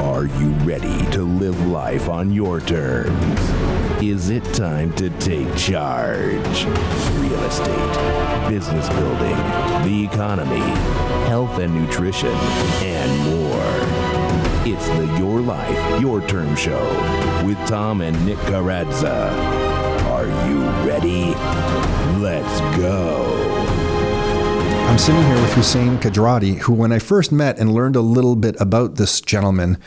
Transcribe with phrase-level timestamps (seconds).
[0.01, 3.39] Are you ready to live life on your terms?
[4.01, 6.65] Is it time to take charge?
[6.65, 9.35] Real estate, business building,
[9.85, 10.59] the economy,
[11.27, 12.33] health and nutrition,
[12.81, 13.53] and more.
[14.65, 16.83] It's the Your Life, Your Term Show
[17.45, 19.31] with Tom and Nick Karadza.
[20.09, 21.35] Are you ready?
[22.19, 23.42] Let's go.
[24.85, 28.35] I'm sitting here with Hussein Kudrati, who, when I first met and learned a little
[28.35, 29.77] bit about this gentleman,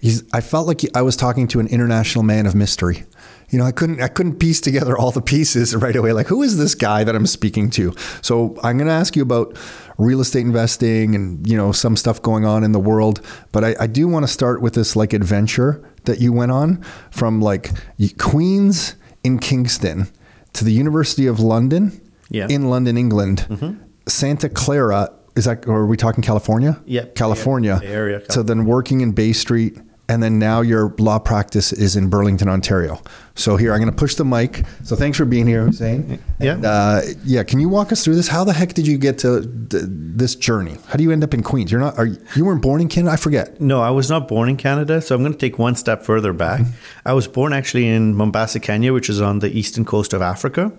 [0.00, 3.04] he's, I felt like I was talking to an international man of mystery.
[3.50, 6.12] You know, I couldn't I couldn't piece together all the pieces right away.
[6.12, 7.94] Like, who is this guy that I'm speaking to?
[8.20, 9.56] So I'm going to ask you about
[9.96, 13.24] real estate investing and you know some stuff going on in the world.
[13.52, 16.82] But I, I do want to start with this like adventure that you went on
[17.10, 17.70] from like
[18.18, 20.08] Queens in Kingston
[20.54, 22.48] to the University of London Yeah.
[22.50, 23.46] in London, England.
[23.48, 23.84] Mm-hmm.
[24.08, 26.80] Santa Clara, is that, or are we talking California?
[26.86, 27.14] Yep.
[27.14, 27.78] California.
[27.80, 29.78] Bay Area, So then working in Bay Street,
[30.10, 33.02] and then now your law practice is in Burlington, Ontario.
[33.34, 34.64] So here, I'm going to push the mic.
[34.82, 36.18] So thanks for being here, Hussein.
[36.40, 36.54] Yeah.
[36.54, 37.42] And, uh, yeah.
[37.42, 38.26] Can you walk us through this?
[38.26, 40.78] How the heck did you get to th- this journey?
[40.86, 41.70] How do you end up in Queens?
[41.70, 43.12] You're not, are you, you weren't born in Canada?
[43.12, 43.60] I forget.
[43.60, 46.32] No, I was not born in Canada, so I'm going to take one step further
[46.32, 46.62] back.
[47.04, 50.72] I was born actually in Mombasa, Kenya, which is on the eastern coast of Africa,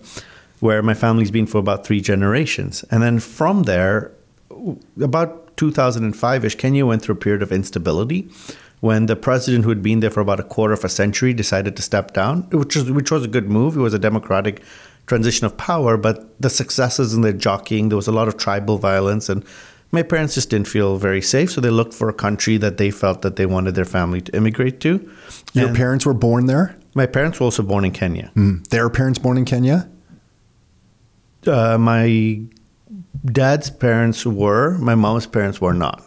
[0.60, 2.84] where my family's been for about three generations.
[2.92, 4.12] And then from there,
[5.02, 8.30] about 2005 ish, Kenya went through a period of instability
[8.82, 11.76] when the president who had been there for about a quarter of a century decided
[11.76, 13.76] to step down, which was, which was a good move.
[13.76, 14.62] It was a democratic
[15.08, 18.78] transition of power, but the successes in the jockeying, there was a lot of tribal
[18.78, 19.44] violence and
[19.92, 22.92] my parents just didn't feel very safe, so they looked for a country that they
[22.92, 25.12] felt that they wanted their family to immigrate to.
[25.54, 26.76] Your And parents were born there?
[26.96, 28.32] my parents were also born in Kenya.
[28.36, 28.68] Mm.
[28.68, 29.90] Their parents born in Kenya?
[31.48, 32.42] Uh, my
[33.26, 36.04] dad's parents were, my mom's parents were not.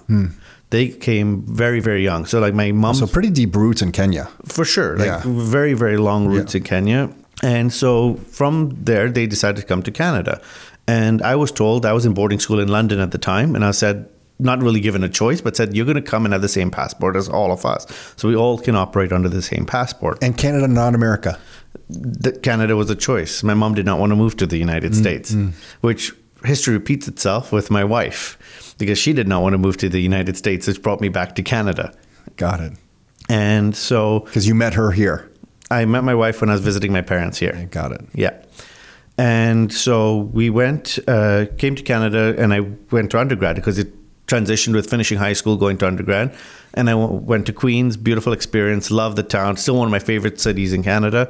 [0.70, 2.24] They came very, very young.
[2.24, 4.28] So, like, my mom, So pretty deep roots in Kenya.
[4.46, 5.22] for sure, like Yeah.
[5.26, 6.58] very, very long roots Yeah.
[6.58, 7.10] in Kenya.
[7.42, 10.40] And so from there, they decided to come to Canada.
[10.86, 13.64] And I was told I was in boarding school in London at the time, and
[13.64, 14.06] I said,
[14.38, 16.70] not really given a choice, but said, you're going to come and have the same
[16.70, 17.86] passport as all of us.
[18.16, 20.18] So we all can operate under the same passport.
[20.22, 21.38] And Canada, not America.
[21.88, 23.42] That Canada was a choice.
[23.42, 25.34] My mom did not want to move to the United States,
[25.80, 26.12] which
[26.44, 30.00] history repeats itself with my wife because she did not want to move to the
[30.00, 31.94] United States, which brought me back to Canada.
[32.36, 32.72] Got it.
[33.28, 35.30] And so Because you met her here.
[35.70, 37.68] I met my wife when I was visiting my parents here.
[37.70, 38.02] Got it.
[38.14, 38.36] Yeah.
[39.18, 42.60] And so we went, uh, came to Canada, and I
[42.90, 43.92] went to undergrad because it
[44.32, 46.34] transitioned with finishing high school, going to undergrad.
[46.74, 49.98] And I w- went to Queens, beautiful experience, love the town, still one of my
[50.12, 51.28] favorite cities in Canada.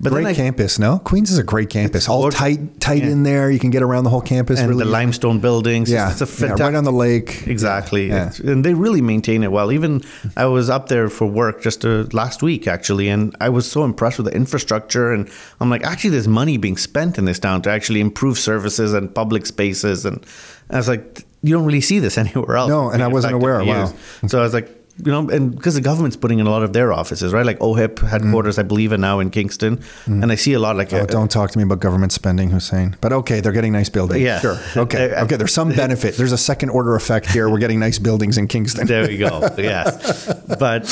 [0.00, 0.98] But great I, campus, no?
[0.98, 2.08] Queens is a great campus.
[2.08, 2.40] All gorgeous.
[2.40, 3.10] tight, tight Yeah.
[3.10, 3.50] in there.
[3.50, 4.58] You can get around the whole campus.
[4.58, 5.90] and really the limestone buildings.
[5.90, 7.46] Yeah, it's a yeah, right on the lake.
[7.46, 8.32] Exactly, Yeah.
[8.42, 9.70] And they really maintain it well.
[9.70, 10.00] Even
[10.36, 13.84] I was up there for work just uh, last week actually, and I was so
[13.84, 15.12] impressed with the infrastructure.
[15.12, 15.28] And
[15.60, 19.14] I'm like, actually, there's money being spent in this town to actually improve services and
[19.14, 20.04] public spaces.
[20.06, 20.24] And
[20.70, 22.68] I was like, you don't really see this anywhere else.
[22.68, 23.64] No, and I wasn't aware.
[23.64, 23.92] Wow.
[24.26, 24.68] So I was like.
[25.04, 27.46] you know, and because the government's putting in a lot of their offices, right?
[27.46, 30.92] Like OHIP headquarters, I believe, are now in Kingston, and I see a lot like
[30.92, 32.94] Oh, don't talk to me about government spending, Hussein.
[33.00, 34.20] But okay, they're getting nice buildings.
[34.22, 34.40] Yeah.
[34.40, 34.58] Sure.
[34.84, 35.10] Okay.
[35.14, 35.36] Uh, Okay.
[35.36, 36.16] There's some benefit.
[36.18, 37.48] There's a second order effect here.
[37.48, 38.86] We're getting nice buildings in Kingston.
[38.86, 39.40] There we go.
[39.56, 40.26] yes,
[40.60, 40.84] but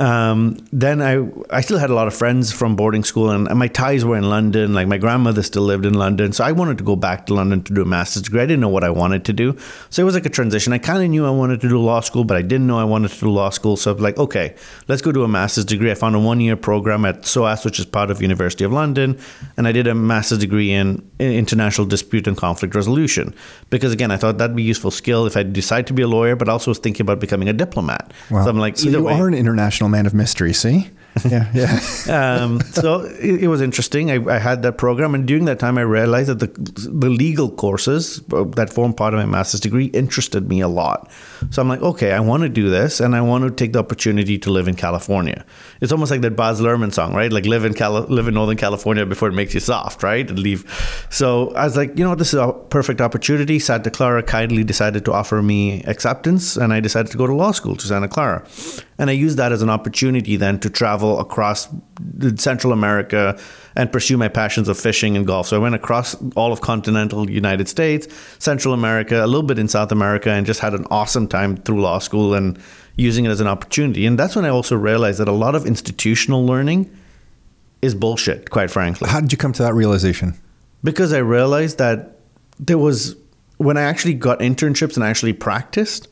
[0.00, 3.58] um, then I I still had a lot of friends from boarding school, and, and
[3.58, 4.72] my ties were in London.
[4.72, 7.62] Like my grandmother still lived in London, so I wanted to go back to London
[7.64, 8.40] to do a master's degree.
[8.40, 9.54] I didn't know what I wanted to do,
[9.90, 10.72] so it was like a transition.
[10.72, 12.84] I kind of knew I wanted to do law school, but I didn't know I
[12.84, 13.76] wanted to do law school.
[13.76, 14.54] So I was like, okay,
[14.88, 15.90] let's go do a master's degree.
[15.90, 19.18] I found a one year program at SOAS, which is part of University of London,
[19.58, 23.34] and I did a master's degree in in international dispute and conflict resolution
[23.68, 26.08] because again, I thought that'd be a useful skill if I decide to be a
[26.08, 28.14] lawyer, but also was thinking about becoming a diplomat.
[28.30, 28.44] Wow.
[28.44, 29.12] So I'm like, so you way.
[29.12, 30.52] are an international man of mystery.
[30.52, 30.90] See?
[31.28, 31.50] Yeah.
[31.52, 31.80] Yeah.
[32.08, 34.10] um, so it, it was interesting.
[34.10, 36.46] I, I had that program, and during that time, I realized that the
[36.88, 41.10] the legal courses uh, that form part of my master's degree interested me a lot.
[41.50, 43.80] So I'm like, okay, I want to do this, and I want to take the
[43.80, 45.44] opportunity to live in California.
[45.80, 47.32] It's almost like that Baz Luhrmann song, right?
[47.32, 50.30] Like live in Cali- live in Northern California before it makes you soft, right?
[50.30, 50.64] And leave.
[51.10, 53.58] So I was like, you know, this is a perfect opportunity.
[53.58, 57.50] Santa Clara kindly decided to offer me acceptance, and I decided to go to law
[57.50, 58.46] school to Santa Clara.
[59.00, 61.68] And I used that as an opportunity then to travel across
[62.36, 63.36] Central America
[63.74, 65.48] and pursue my passions of fishing and golf.
[65.48, 68.06] So I went across all of continental United States,
[68.38, 71.80] Central America, a little bit in South America, and just had an awesome time through
[71.80, 72.58] law school and
[72.96, 74.06] using it as an opportunity.
[74.06, 76.94] And that's when I also realized that a lot of institutional learning
[77.82, 80.34] is bullshit, quite frankly How did you come to that realization?
[80.82, 82.18] because I realized that
[82.58, 83.16] there was
[83.58, 86.08] when I actually got internships and I actually practiced,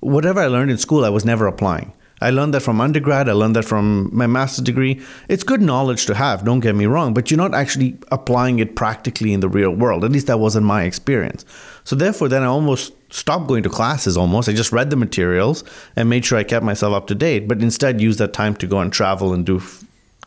[0.00, 1.92] whatever I learned in school, I was never applying.
[2.20, 3.28] I learned that from undergrad.
[3.28, 5.00] I learned that from my master's degree.
[5.28, 8.76] It's good knowledge to have, don't get me wrong, but you're not actually applying it
[8.76, 10.04] practically in the real world.
[10.04, 11.44] At least that wasn't my experience.
[11.84, 14.48] So therefore, then I almost stopped going to classes almost.
[14.48, 15.64] I just read the materials
[15.96, 18.66] and made sure I kept myself up to date, but instead used that time to
[18.66, 19.62] go and travel and do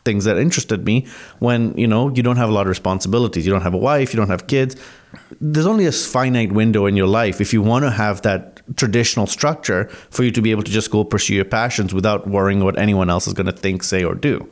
[0.04, 1.06] things that interested me
[1.38, 3.46] when you know you don't have a lot of responsibilities.
[3.46, 4.76] You don't have a wife you don't have kids.
[5.40, 9.26] There's only a finite window in your life if you want to have that traditional
[9.26, 12.78] structure for you to be able to just go pursue your passions without worrying what
[12.78, 14.50] anyone else is going to think say or do.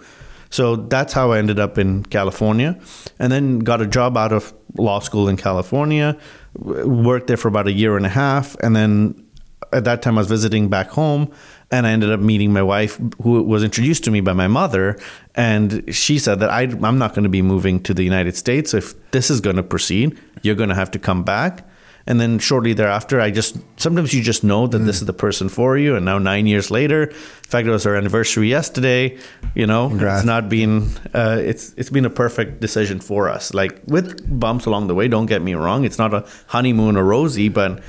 [0.51, 2.79] So that's how I ended up in California
[3.19, 6.17] and then got a job out of law school in California
[6.55, 9.27] worked there for about a year and a half and then
[9.73, 11.33] at that time I was visiting back home
[11.73, 15.01] and I ended up meeting my wife who was introduced to me by my mother
[15.35, 18.75] and she said that I, I'm not going to be moving to the United States.
[18.75, 21.67] If this is going to proceed you're going to have to come back.
[22.05, 25.49] And then shortly thereafter I just sometimes you just know that this is the person
[25.49, 27.15] for you and now nine years later in
[27.53, 29.17] fact it was our anniversary yesterday
[29.55, 29.89] you know?
[29.89, 30.21] Congrats.
[30.21, 33.55] it's not been uh, it's it's been a perfect decision for us.
[33.55, 37.05] Like with bumps along the way don't get me wrong it's not a honeymoon or
[37.05, 37.83] rosy but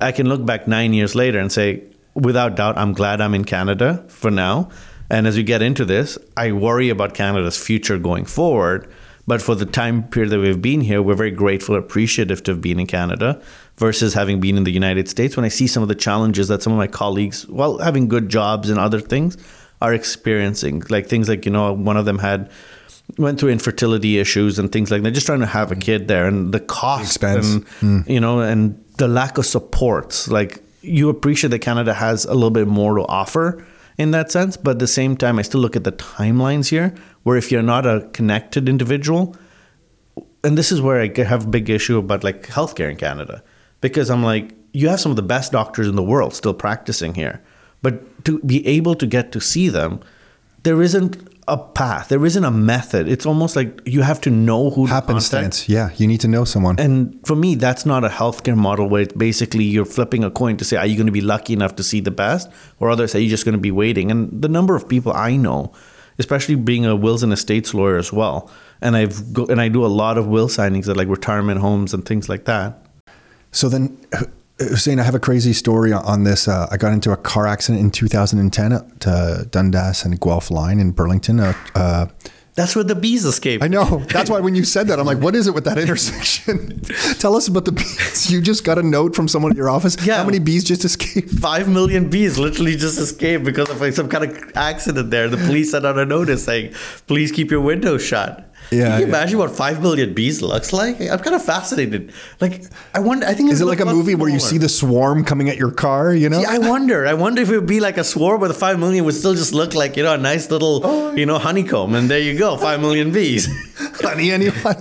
[0.00, 1.84] I can look back nine years later and say,
[2.14, 4.70] without doubt, I'm glad I'm in Canada for now.
[5.10, 8.88] And as we get into this, I worry about Canada's future going forward.
[9.26, 12.60] But for the time period that we've been here, we're very grateful, appreciative to have
[12.60, 13.40] been in Canada
[13.76, 15.36] versus having been in the United States.
[15.36, 18.28] When I see some of the challenges that some of my colleagues, while having good
[18.28, 19.36] jobs and other things,
[19.82, 22.50] are experiencing, like things like, you know, one of them had
[23.18, 26.26] went through infertility issues and things like that, just trying to have a kid there
[26.26, 27.54] and the cost expense.
[27.54, 28.00] and hmm.
[28.06, 30.28] you know, and the lack of supports.
[30.28, 33.64] Like you appreciate that Canada has a little bit more to offer
[33.98, 36.94] in that sense, but at the same time, I still look at the timelines here,
[37.22, 39.36] where if you're not a connected individual,
[40.42, 43.42] and this is where I have a big issue about like healthcare in Canada,
[43.80, 47.14] because I'm like, you have some of the best doctors in the world still practicing
[47.14, 47.42] here,
[47.82, 50.00] but to be able to get to see them,
[50.62, 53.08] there isn't a path, there isn't a method.
[53.08, 54.92] It's almost like you have to know who to.
[54.92, 55.68] Happenstance.
[55.68, 55.90] Yeah.
[55.96, 56.78] You need to know someone.
[56.78, 60.56] And for me, that's not a healthcare model where it's basically you're flipping a coin
[60.58, 62.48] to say, are you going to be lucky enough to see the best?
[62.78, 64.10] Or others say, you're just going to be waiting.
[64.10, 65.72] And the number of people I know,
[66.18, 69.84] especially being a wills and estates lawyer as well, and I've go, and I do
[69.84, 72.86] a lot of will signings at like retirement homes and things like that.
[73.52, 73.98] So then,
[74.68, 76.46] Hussein, I have a crazy story on this.
[76.46, 80.78] Uh, I got into a car accident in 2010 at uh, Dundas and Guelph Line
[80.78, 81.40] in Burlington.
[81.40, 82.06] Uh, uh,
[82.56, 83.62] That's where the bees escape.
[83.62, 84.04] I know.
[84.12, 86.80] That's why when you said that, I'm like, what is it with that intersection?
[87.18, 88.30] Tell us about the bees.
[88.30, 89.96] You just got a note from someone at your office.
[90.04, 90.18] Yeah.
[90.18, 91.30] How many bees just escaped?
[91.30, 95.28] Five million bees literally just escaped because of like some kind of accident there.
[95.28, 96.74] The police sent out a notice saying,
[97.06, 99.08] "Please keep your windows shut." Yeah, Can you yeah.
[99.08, 101.00] imagine what five million bees looks like?
[101.00, 102.12] I'm kind of fascinated.
[102.40, 103.26] Like, I wonder.
[103.26, 105.72] I think Is it like a movie where you see the swarm coming at your
[105.72, 106.14] car?
[106.14, 107.06] You know, Yeah, I wonder.
[107.06, 109.34] I wonder if it would be like a swarm, but the five million would still
[109.34, 111.12] just look like you know a nice little Oh.
[111.16, 113.48] you know honeycomb, and there you go, five million bees.
[114.00, 114.76] honey, anyone?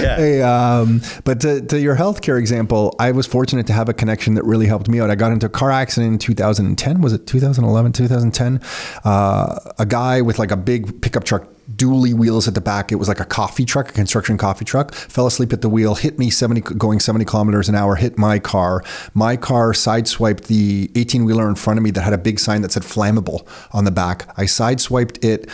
[0.00, 0.16] Yeah.
[0.16, 4.34] Hey, um, but to, to your healthcare example, I was fortunate to have a connection
[4.34, 5.10] that really helped me out.
[5.10, 7.00] I got into a car accident in 2010.
[7.00, 8.60] Was it 2011, 2010?
[9.04, 11.48] Uh, a guy with like a big pickup truck.
[11.70, 12.92] Dually wheels at the back.
[12.92, 14.94] It was like a coffee truck, a construction coffee truck.
[14.94, 18.38] Fell asleep at the wheel, hit me 70, going 70 kilometers an hour, hit my
[18.38, 18.82] car.
[19.14, 22.62] My car sideswiped the 18 wheeler in front of me that had a big sign
[22.62, 24.28] that said flammable on the back.
[24.38, 25.48] I sideswiped it.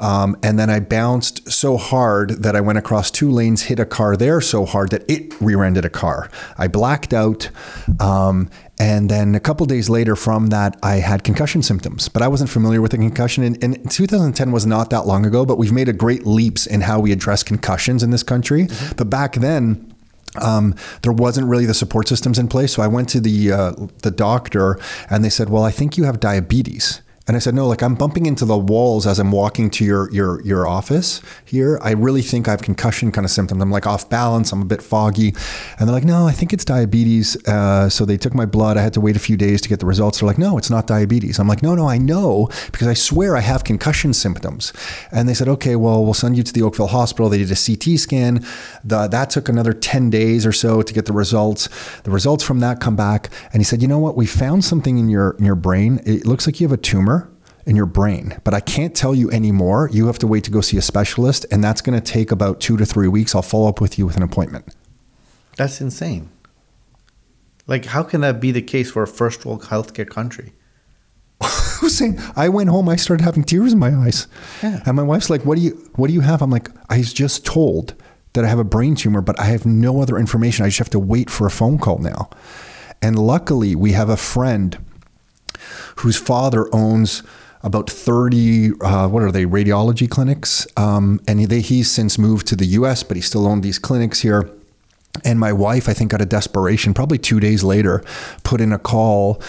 [0.00, 3.84] Um, and then I bounced so hard that I went across two lanes, hit a
[3.84, 6.28] car there so hard that it rear-ended a car.
[6.58, 7.50] I blacked out.
[8.00, 8.50] Um,
[8.82, 12.50] and then a couple days later from that, I had concussion symptoms, but I wasn't
[12.50, 13.44] familiar with the concussion.
[13.44, 16.80] And, and 2010 was not that long ago, but we've made a great leaps in
[16.80, 18.66] how we address concussions in this country.
[18.96, 19.94] But back then,
[20.34, 22.74] um, there wasn't really the support systems in place.
[22.74, 23.72] So I went to the uh,
[24.02, 27.66] the doctor, and they said, "Well, I think you have diabetes." And I said, no,
[27.66, 31.78] like I'm bumping into the walls as I'm walking to your your your office here.
[31.80, 33.62] I really think I have concussion kind of symptoms.
[33.62, 34.52] I'm like off balance.
[34.52, 35.28] I'm a bit foggy.
[35.78, 37.42] And they're like, no, I think it's diabetes.
[37.48, 38.76] Uh, so they took my blood.
[38.76, 40.20] I had to wait a few days to get the results.
[40.20, 41.38] They're like, no, it's not diabetes.
[41.38, 44.74] I'm like, no, no, I know because I swear I have concussion symptoms.
[45.10, 47.30] And they said, okay, well, we'll send you to the Oakville Hospital.
[47.30, 48.44] They did a CT scan.
[48.84, 51.70] The, that took another 10 days or so to get the results.
[52.02, 53.30] The results from that come back.
[53.54, 54.18] And he said, you know what?
[54.18, 56.02] We found something in your in your brain.
[56.04, 57.21] It looks like you have a tumor
[57.66, 59.88] in your brain, but I can't tell you anymore.
[59.92, 62.60] You have to wait to go see a specialist, and that's going to take about
[62.60, 63.34] two to three weeks.
[63.34, 64.74] I'll follow up with you with an appointment.
[65.56, 66.30] That's insane.
[67.66, 70.52] Like, how can that be the case for a first world healthcare country?
[71.42, 72.88] Hussein, I went home.
[72.88, 74.26] I started having tears in my eyes,
[74.62, 74.80] Yeah.
[74.86, 77.12] and my wife's like, "What do you What do you have?" I'm like, "I was
[77.12, 77.94] just told
[78.32, 80.64] that I have a brain tumor, but I have no other information.
[80.64, 82.30] I just have to wait for a phone call now."
[83.00, 84.78] And luckily, we have a friend
[85.96, 87.22] whose father owns
[87.62, 90.66] about 30 uh, what are they radiology clinics?
[90.76, 94.20] Um, and they, he's since moved to the us but he still owned these clinics
[94.20, 94.50] here.
[95.24, 98.02] And my wife i think out of desperation probably two days later
[98.44, 99.42] put in a call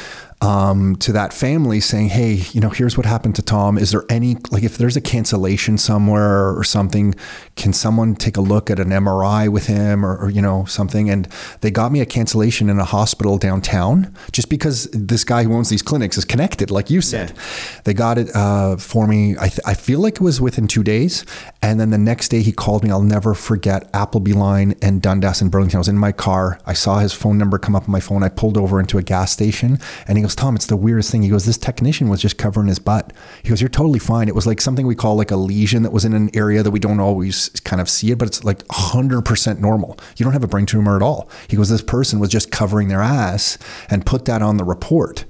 [0.43, 4.03] um, to that family saying hey you know here's what happened to tom is there
[4.09, 7.15] any like if there's a cancellation somewhere or something
[7.55, 11.09] can someone take a look at an mri with him or, or you know something
[11.09, 11.27] and
[11.61, 15.69] they got me a cancellation in a hospital downtown just because this guy who owns
[15.69, 17.41] these clinics is connected like you said Yeah.
[17.85, 19.35] they got it uh, for me.
[19.39, 21.25] I, th- I feel like it was within two days.
[21.61, 22.89] And then the next day he called me.
[22.91, 25.77] I'll never forget Appleby Line and Dundas in Burlington.
[25.77, 26.59] I was in my car.
[26.65, 28.23] I saw his phone number come up on my phone.
[28.23, 31.21] I pulled over into a gas station and he goes, Tom, it's the weirdest thing.
[31.21, 33.13] He goes, this technician was just covering his butt.
[33.43, 34.27] He goes, you're totally fine.
[34.27, 36.71] It was like something we call like a lesion that was in an area that
[36.71, 39.97] we don't always kind of see it, but it's like 100% normal.
[40.17, 41.29] You don't have a brain tumor at all.
[41.47, 43.57] He goes, this person was just covering their ass
[43.89, 45.25] and put that on the report.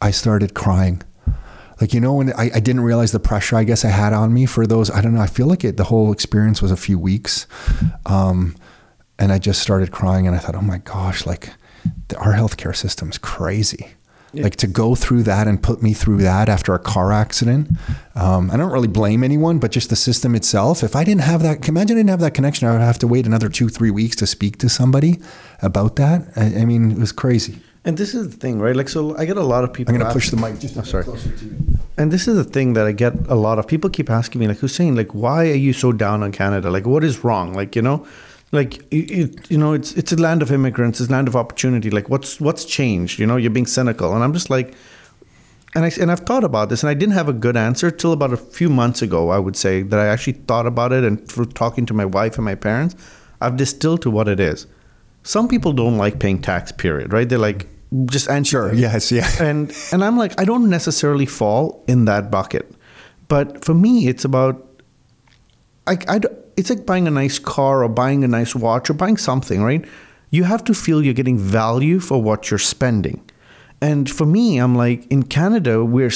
[0.00, 1.02] I started crying.
[1.80, 4.32] Like, you know, when I, I didn't realize the pressure I guess I had on
[4.32, 6.76] me for those, I don't know, I feel like it, the whole experience was a
[6.76, 7.46] few weeks.
[8.06, 8.54] Um,
[9.18, 11.50] and I just started crying and I thought, oh my gosh, like
[12.16, 13.94] our healthcare system's crazy.
[14.34, 17.68] Like to go through that and put me through that after a car accident.
[18.14, 20.82] Um, I don't really blame anyone, but just the system itself.
[20.82, 23.06] If I didn't have that, imagine I didn't have that connection, I would have to
[23.06, 25.20] wait another two, three weeks to speak to somebody
[25.60, 26.28] about that.
[26.36, 27.58] I, I mean, it was crazy.
[27.84, 28.76] And this is the thing, right?
[28.76, 29.92] Like, so I get a lot of people.
[29.92, 31.04] I'm going to push the mic just a Oh, sorry.
[31.04, 31.56] closer to you.
[31.98, 34.46] And this is the thing that I get a lot of people keep asking me,
[34.48, 36.70] like Hussein, like why are you so down on Canada?
[36.70, 37.52] Like what is wrong?
[37.52, 38.06] Like you know,
[38.52, 41.34] like it, it, you know, it's it's a land of immigrants, it's a land of
[41.34, 41.90] opportunity.
[41.90, 43.18] Like what's what's changed?
[43.18, 44.74] You know, you're being cynical, and I'm just like,
[45.74, 48.12] and I and I've thought about this, and I didn't have a good answer till
[48.12, 49.30] about a few months ago.
[49.30, 52.36] I would say that I actually thought about it, and through talking to my wife
[52.36, 52.94] and my parents,
[53.40, 54.66] I've distilled to what it is.
[55.22, 56.72] Some people don't like paying tax.
[56.72, 57.12] Period.
[57.12, 57.26] Right?
[57.26, 57.68] They're like
[58.04, 58.68] just answer.
[58.68, 58.74] Sure.
[58.74, 59.10] Yes.
[59.10, 59.30] Yeah.
[59.40, 62.70] and and I'm like I don't necessarily fall in that bucket,
[63.28, 64.68] but for me it's about
[65.86, 66.20] I, I
[66.56, 69.84] it's like buying a nice car or buying a nice watch or buying something right.
[70.30, 73.22] You have to feel you're getting value for what you're spending,
[73.80, 76.10] and for me I'm like in Canada we're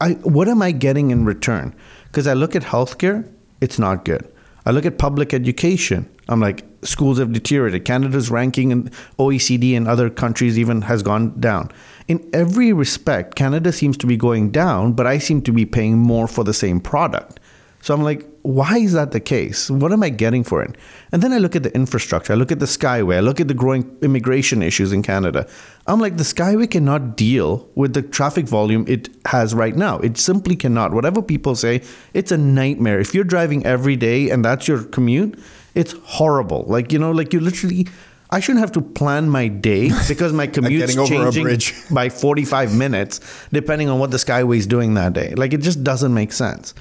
[0.00, 1.74] I what am I getting in return?
[2.06, 4.28] Because I look at healthcare, it's not good.
[4.66, 6.08] I look at public education.
[6.28, 7.84] I'm like, schools have deteriorated.
[7.84, 11.70] Canada's ranking in OECD and other countries even has gone down.
[12.08, 15.98] In every respect, Canada seems to be going down, but I seem to be paying
[15.98, 17.40] more for the same product.
[17.80, 19.70] So I'm like, why is that the case?
[19.70, 20.76] What am I getting for it?
[21.12, 22.32] And then I look at the infrastructure.
[22.32, 23.16] I look at the Skyway.
[23.16, 25.48] I look at the growing immigration issues in Canada.
[25.86, 29.98] I'm like, the Skyway cannot deal with the traffic volume it has right now.
[29.98, 30.92] It simply cannot.
[30.92, 31.82] Whatever people say,
[32.14, 32.98] it's a nightmare.
[32.98, 35.38] If you're driving every day and that's your commute,
[35.76, 36.64] it's horrible.
[36.66, 37.86] Like, you know, like you literally.
[38.34, 42.08] I shouldn't have to plan my day because my commute's getting over a changing by
[42.08, 43.20] 45 minutes
[43.52, 45.34] depending on what the Skyway is doing that day.
[45.34, 46.72] Like it just doesn't make sense.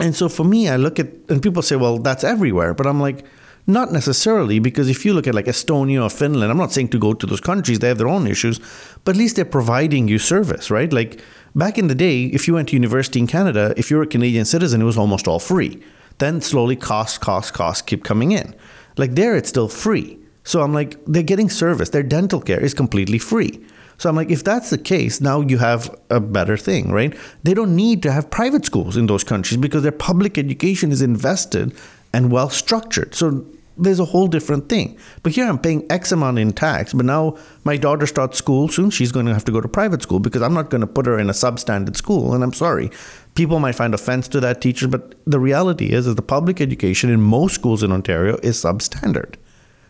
[0.00, 2.74] And so for me, I look at, and people say, well, that's everywhere.
[2.74, 3.24] But I'm like,
[3.66, 6.98] not necessarily, because if you look at like Estonia or Finland, I'm not saying to
[6.98, 8.58] go to those countries, they have their own issues,
[9.04, 10.92] but at least they're providing you service, right?
[10.92, 11.20] Like
[11.54, 14.44] back in the day, if you went to university in Canada, if you're a Canadian
[14.44, 15.80] citizen, it was almost all free.
[16.18, 18.54] Then slowly costs, costs, costs keep coming in.
[18.96, 20.18] Like there, it's still free.
[20.44, 21.90] So I'm like, they're getting service.
[21.90, 23.64] Their dental care is completely free.
[23.98, 27.16] So I'm like, if that's the case, now you have a better thing, right?
[27.42, 31.02] They don't need to have private schools in those countries because their public education is
[31.02, 31.74] invested
[32.12, 33.14] and well structured.
[33.14, 33.46] So
[33.76, 34.98] there's a whole different thing.
[35.22, 38.90] But here I'm paying X amount in tax, but now my daughter starts school soon.
[38.90, 41.06] She's going to have to go to private school because I'm not going to put
[41.06, 42.34] her in a substandard school.
[42.34, 42.90] And I'm sorry.
[43.34, 47.08] People might find offense to that teacher, but the reality is, is the public education
[47.08, 49.36] in most schools in Ontario is substandard.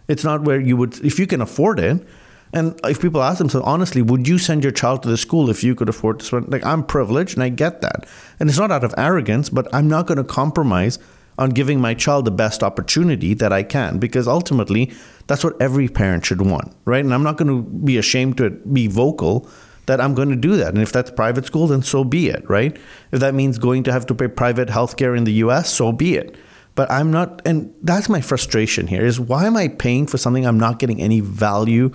[0.07, 2.07] It's not where you would, if you can afford it.
[2.53, 5.65] And if people ask themselves, honestly, would you send your child to the school if
[5.65, 6.53] you could afford to spend?
[6.53, 8.07] Like, I'm privileged and I get that.
[8.39, 10.99] And it's not out of arrogance, but I'm not going to compromise
[11.39, 14.93] on giving my child the best opportunity that I can because ultimately
[15.27, 17.03] that's what every parent should want, right?
[17.03, 19.49] And I'm not going to be ashamed to be vocal
[19.87, 20.69] that I'm going to do that.
[20.69, 22.77] And if that's private school, then so be it, right?
[23.13, 26.17] If that means going to have to pay private healthcare in the US, so be
[26.17, 26.37] it.
[26.75, 30.47] But I'm not, and that's my frustration here is why am I paying for something
[30.47, 31.93] I'm not getting any value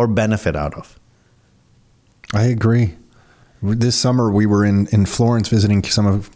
[0.00, 0.98] or benefit out of?
[2.32, 2.96] I agree.
[3.62, 6.30] This summer we were in, in Florence visiting some of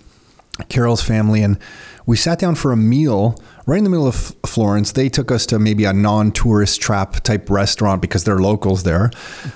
[0.68, 1.58] Carol's family and
[2.04, 4.92] we sat down for a meal right in the middle of Florence.
[4.92, 9.10] They took us to maybe a non-tourist trap type restaurant because they're locals there.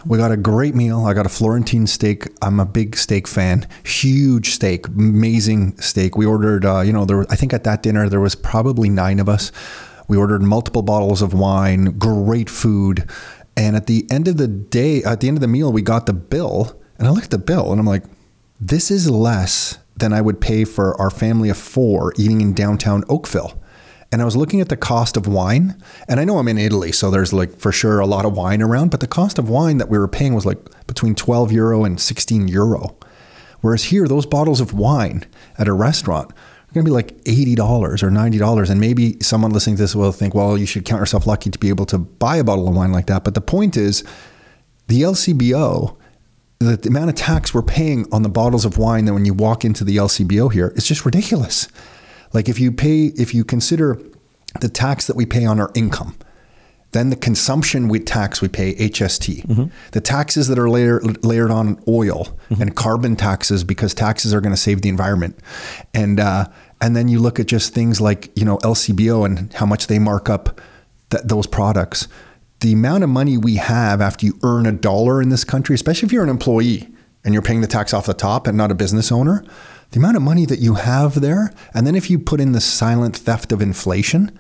[0.06, 1.04] We got a great meal.
[1.04, 2.26] I got a Florentine steak.
[2.40, 3.66] I'm a big steak fan.
[3.84, 6.16] Huge steak, amazing steak.
[6.16, 7.26] We ordered, uh, you know, there.
[7.30, 9.52] I think at that dinner there was probably nine of us.
[10.08, 11.98] We ordered multiple bottles of wine.
[11.98, 13.04] Great food.
[13.58, 16.06] And at the end of the day, at the end of the meal, we got
[16.06, 18.04] the bill, and I looked at the bill, and I'm like,
[18.60, 23.02] this is less than I would pay for our family of four eating in downtown
[23.08, 23.60] Oakville.
[24.12, 26.92] And I was looking at the cost of wine, and I know I'm in Italy,
[26.92, 29.78] so there's like for sure a lot of wine around, but the cost of wine
[29.78, 32.96] that we were paying was like between 12 euro and 16 euro.
[33.60, 35.26] Whereas here, those bottles of wine
[35.58, 36.30] at a restaurant
[36.74, 37.58] going to be like $80
[38.02, 38.70] or $90.
[38.70, 41.58] And maybe someone listening to this will think, well, you should count yourself lucky to
[41.58, 43.24] be able to buy a bottle of wine like that.
[43.24, 44.04] But the point is,
[44.88, 45.96] the LCBO
[46.58, 49.34] the, the amount of tax we're paying on the bottles of wine that when you
[49.34, 51.68] walk into the LCBO here is just ridiculous.
[52.32, 54.00] Like if you pay, if you consider
[54.60, 56.16] the tax that we pay on our income,
[56.92, 61.82] then the consumption we tax we pay HST, the taxes that are layer, layered on
[61.86, 65.38] oil and carbon taxes because taxes are going to save the environment,
[65.92, 66.46] and uh,
[66.80, 69.98] and then you look at just things like you know LCBO and how much they
[69.98, 70.60] mark up
[71.10, 72.08] th- those products.
[72.60, 76.06] The amount of money we have after you earn a dollar in this country, especially
[76.06, 76.88] if you're an employee
[77.24, 79.44] and you're paying the tax off the top and not a business owner,
[79.90, 82.60] the amount of money that you have there, and then if you put in the
[82.60, 84.36] silent theft of inflation,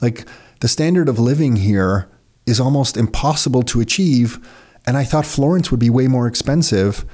[0.00, 0.26] like
[0.60, 2.08] the standard of living here
[2.46, 4.38] is almost impossible to achieve.
[4.86, 7.04] And I thought Florence would be way more expensive,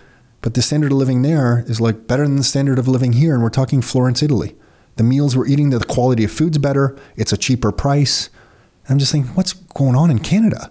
[0.40, 3.34] but the standard of living there is like better than the standard of living here.
[3.34, 4.56] And we're talking Florence, Italy.
[4.96, 8.30] The meals we're eating, the quality of food's better, it's a cheaper price.
[8.88, 10.70] I'm just thinking, what's going on in Canada?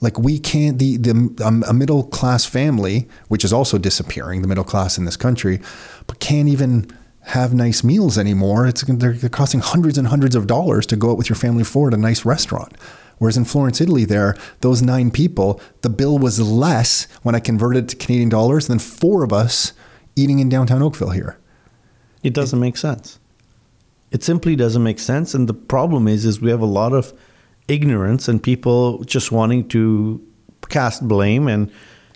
[0.00, 4.48] Like we can't the the um, a middle class family, which is also disappearing, the
[4.48, 5.60] middle class in this country,
[6.06, 6.90] but can't even
[7.22, 8.66] have nice meals anymore.
[8.66, 11.64] It's they're, they're costing hundreds and hundreds of dollars to go out with your family
[11.64, 12.74] for at a nice restaurant.
[13.18, 17.88] Whereas in Florence, Italy, there those nine people, the bill was less when I converted
[17.90, 19.74] to Canadian dollars than four of us
[20.16, 21.38] eating in downtown Oakville here.
[22.22, 23.18] It doesn't make sense.
[24.10, 25.34] It simply doesn't make sense.
[25.34, 27.12] And the problem is, is we have a lot of
[27.68, 30.26] ignorance and people just wanting to
[30.68, 31.70] cast blame and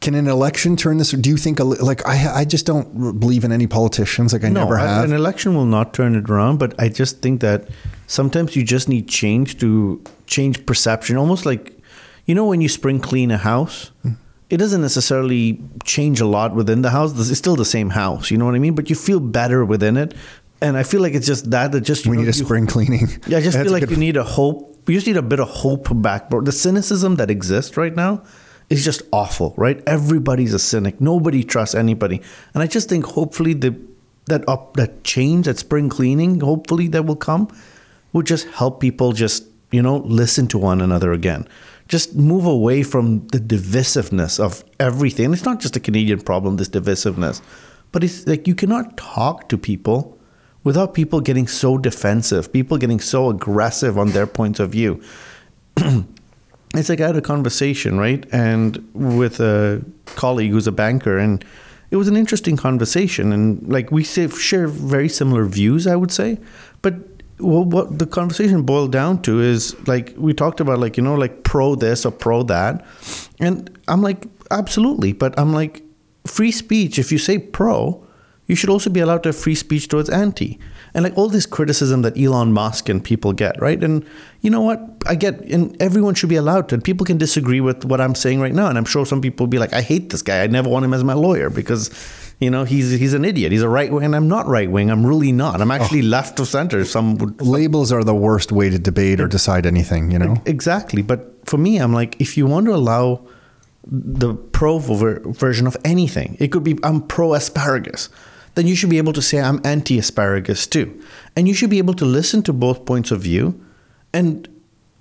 [0.04, 1.14] Can an election turn this?
[1.14, 4.34] Or do you think like I I just don't believe in any politicians.
[4.34, 5.02] Like I never have.
[5.06, 7.68] An election will not turn it around, but I just think that
[8.06, 11.16] sometimes you just need change to change perception.
[11.16, 11.80] Almost like,
[12.26, 14.12] you know, when you spring clean a house, hmm.
[14.50, 17.18] it doesn't necessarily change a lot within the house.
[17.18, 18.30] It's still the same house.
[18.30, 18.74] You know what I mean?
[18.74, 20.12] But you feel better within it.
[20.60, 22.66] And I feel like it's just that that just we know, need a you- spring
[22.66, 23.08] cleaning.
[23.26, 24.76] Yeah, I just That's feel like you need a hope.
[24.86, 26.28] You just need a bit of hope back.
[26.28, 28.22] The cynicism that exists right now
[28.70, 29.82] is just awful, right?
[29.86, 31.00] Everybody's a cynic.
[31.00, 32.20] Nobody trusts anybody.
[32.54, 33.76] And I just think hopefully the
[34.26, 37.48] that up that change, that spring cleaning, hopefully that will come,
[38.12, 41.46] will just help people just you know listen to one another again.
[41.88, 45.26] Just move away from the divisiveness of everything.
[45.26, 47.42] And it's not just a Canadian problem, this divisiveness,
[47.92, 50.18] but it's like you cannot talk to people
[50.62, 55.02] without people getting so defensive, people getting so aggressive on their points of view.
[56.78, 58.26] it's like I had a conversation, right?
[58.32, 59.84] And with a
[60.16, 61.44] colleague who's a banker, and
[61.90, 63.32] it was an interesting conversation.
[63.32, 66.38] And like we share very similar views, I would say.
[66.82, 66.94] But
[67.38, 71.14] well, what the conversation boiled down to is like we talked about, like, you know,
[71.14, 72.84] like pro this or pro that.
[73.40, 75.12] And I'm like, absolutely.
[75.12, 75.82] But I'm like,
[76.26, 78.04] free speech, if you say pro,
[78.46, 80.58] you should also be allowed to have free speech towards anti.
[80.94, 83.82] And like all this criticism that Elon Musk and people get, right?
[83.82, 84.06] And
[84.42, 84.80] you know what?
[85.06, 86.76] I get, and everyone should be allowed to.
[86.76, 88.68] And people can disagree with what I'm saying right now.
[88.68, 90.42] And I'm sure some people will be like, I hate this guy.
[90.42, 91.90] I never want him as my lawyer because,
[92.38, 93.50] you know, he's he's an idiot.
[93.50, 94.04] He's a right wing.
[94.04, 94.88] And I'm not right wing.
[94.88, 95.60] I'm really not.
[95.60, 96.10] I'm actually oh.
[96.16, 96.84] left of center.
[96.84, 97.40] Some would.
[97.54, 100.36] Labels are the worst way to debate or decide anything, you know?
[100.46, 101.02] Exactly.
[101.02, 103.26] But for me, I'm like, if you want to allow
[103.86, 108.08] the pro version of anything, it could be, I'm pro asparagus
[108.54, 111.00] then you should be able to say, I'm anti asparagus too.
[111.36, 113.60] And you should be able to listen to both points of view
[114.12, 114.48] and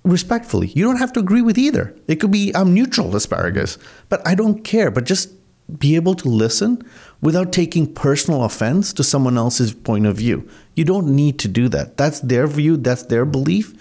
[0.02, 0.68] respectfully.
[0.68, 1.94] You don't have to agree with either.
[2.08, 4.90] It could be, I'm neutral asparagus, but I don't care.
[4.90, 5.30] But just
[5.78, 6.82] be able to listen
[7.22, 10.48] without taking personal offense to someone else's point of view.
[10.74, 11.96] You don't need to do that.
[11.96, 13.72] That's their view, that's their belief.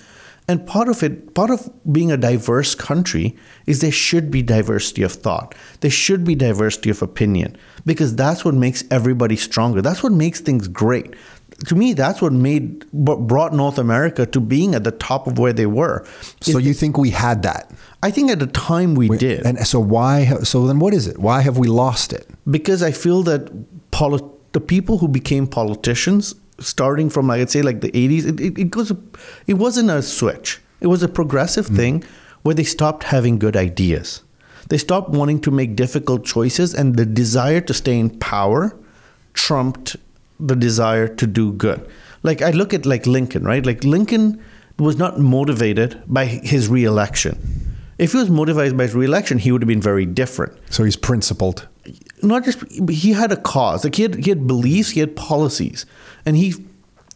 [0.47, 5.01] And part of it, part of being a diverse country is there should be diversity
[5.01, 5.56] of thought.
[5.79, 9.82] There should be diversity of opinion because that's what makes everybody stronger.
[9.82, 11.15] That's what makes things great.
[11.67, 15.53] To me, that's what made brought North America to being at the top of where
[15.53, 16.06] they were.
[16.41, 17.71] So you think we had that?
[18.01, 19.45] I think at the time we, we did.
[19.45, 20.25] And so why?
[20.43, 21.19] So then, what is it?
[21.19, 22.27] Why have we lost it?
[22.49, 23.49] Because I feel that
[24.51, 28.58] the people who became politicians starting from like I'd say like the 80s it, it,
[28.58, 28.92] it goes
[29.48, 30.60] it wasn't a switch.
[30.82, 31.76] It was a progressive mm.
[31.76, 32.04] thing
[32.44, 34.22] where they stopped having good ideas.
[34.70, 38.78] They stopped wanting to make difficult choices and the desire to stay in power
[39.34, 39.96] trumped
[40.39, 41.88] the desire to do good.
[42.22, 43.66] Like I look at like Lincoln right?
[43.66, 44.44] Like Lincoln
[44.80, 47.38] was not motivated by his reelection.
[47.98, 50.58] If he was motivated by his reelection he would have been very different.
[50.70, 51.68] So he's principled
[52.22, 53.84] not just he had a cause.
[53.84, 55.86] Like he had he had beliefs he had policies.
[56.26, 56.56] And he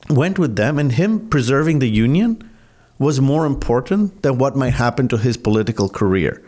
[0.10, 2.50] went with them and him preserving the union
[3.00, 6.44] was more important than what might happen to his political career.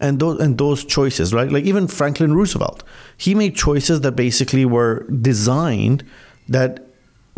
[0.00, 1.50] And those and those choices right?
[1.50, 2.82] Like even Franklin Roosevelt
[3.16, 6.04] he made choices that basically were designed
[6.48, 6.86] that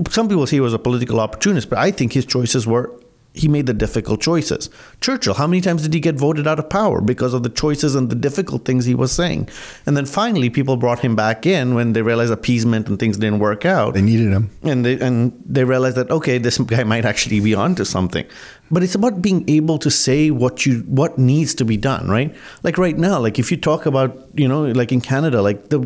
[0.09, 2.91] some people say he was a political opportunist but I think his choices were
[3.35, 4.71] he made the difficult choices.
[5.01, 7.97] Churchill, how many times did he get voted out of power because of the choices
[7.97, 9.49] and the difficult things he was saying?
[9.87, 13.41] And then finally, people brought him back in when they realized appeasement and things didn't
[13.41, 13.95] work out.
[13.95, 17.55] They needed him, and they and they realized that okay, this guy might actually be
[17.55, 18.25] onto something.
[18.71, 22.35] But it's about being able to say what you what needs to be done, right?
[22.63, 25.81] Like right now, like if you talk about you know, like in Canada, like the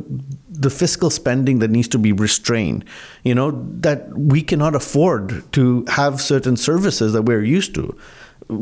[0.58, 2.84] the fiscal spending that needs to be restrained,
[3.22, 7.96] you know, that we cannot afford to have certain services that we're used to.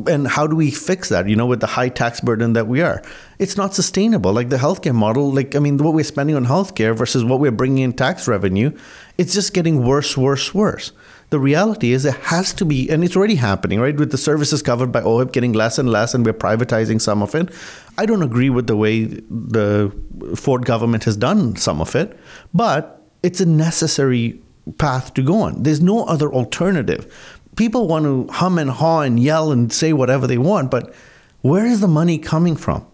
[0.09, 2.83] And how do we fix that, you know, with the high tax burden that we
[2.83, 3.03] are?
[3.39, 4.33] It's not sustainable.
[4.33, 7.53] Like the healthcare model, like, I mean, what we're spending on healthcare versus what we're
[7.53, 8.77] bringing in tax revenue,
[9.17, 10.93] it's just getting worse, worse, worse
[11.31, 13.97] the reality is it has to be, and it's already happening, right?
[13.97, 17.35] With the services covered by OHIP getting less and less, and we're privatizing some of
[17.35, 17.51] it.
[17.99, 19.93] I don't agree with the way the
[20.37, 22.19] Ford government has done some of it,
[22.55, 24.41] but it's a necessary
[24.79, 25.63] path to go on.
[25.63, 27.13] There's no other alternative.
[27.57, 30.95] People want to hum and haw and yell and say whatever they want, but
[31.41, 32.87] where is the money coming from?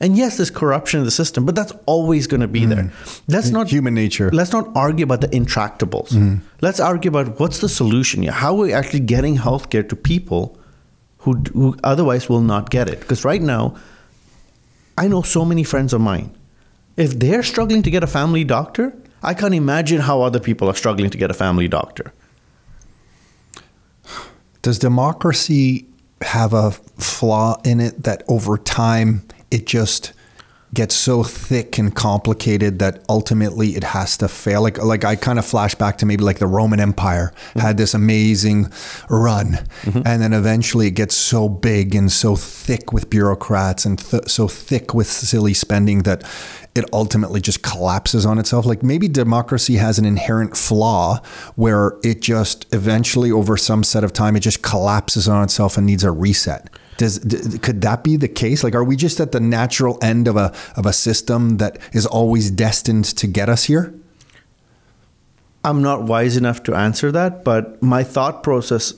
[0.00, 2.68] And yes, there's corruption in the system, but that's always going to be mm.
[2.74, 2.92] there.
[3.28, 4.30] Let's not human nature.
[4.30, 6.10] Let's not argue about the intractables.
[6.10, 6.40] Mm.
[6.60, 8.32] Let's argue about what's the solution here.
[8.32, 10.58] How are we actually getting healthcare to people
[11.18, 13.00] who, who otherwise will not get it?
[13.00, 13.76] Because right now,
[14.98, 16.34] I know so many friends of mine.
[16.96, 20.74] If they're struggling to get a family doctor, I can't imagine how other people are
[20.74, 22.12] struggling to get a family doctor.
[24.62, 25.86] Does democracy
[26.22, 30.12] have a flaw in it that over time it just
[30.74, 34.62] gets so thick and complicated that ultimately it has to fail.
[34.62, 37.60] Like like I kind of flash back to maybe like the Roman Empire mm-hmm.
[37.60, 38.72] had this amazing
[39.08, 40.02] run, mm-hmm.
[40.04, 44.48] and then eventually it gets so big and so thick with bureaucrats and th- so
[44.48, 46.24] thick with silly spending that
[46.74, 48.66] it ultimately just collapses on itself.
[48.66, 51.22] Like maybe democracy has an inherent flaw
[51.54, 55.86] where it just eventually over some set of time it just collapses on itself and
[55.86, 56.68] needs a reset.
[56.96, 57.18] Does
[57.62, 58.64] could that be the case?
[58.64, 62.06] Like, are we just at the natural end of a of a system that is
[62.06, 63.94] always destined to get us here?
[65.64, 68.94] I'm not wise enough to answer that, but my thought process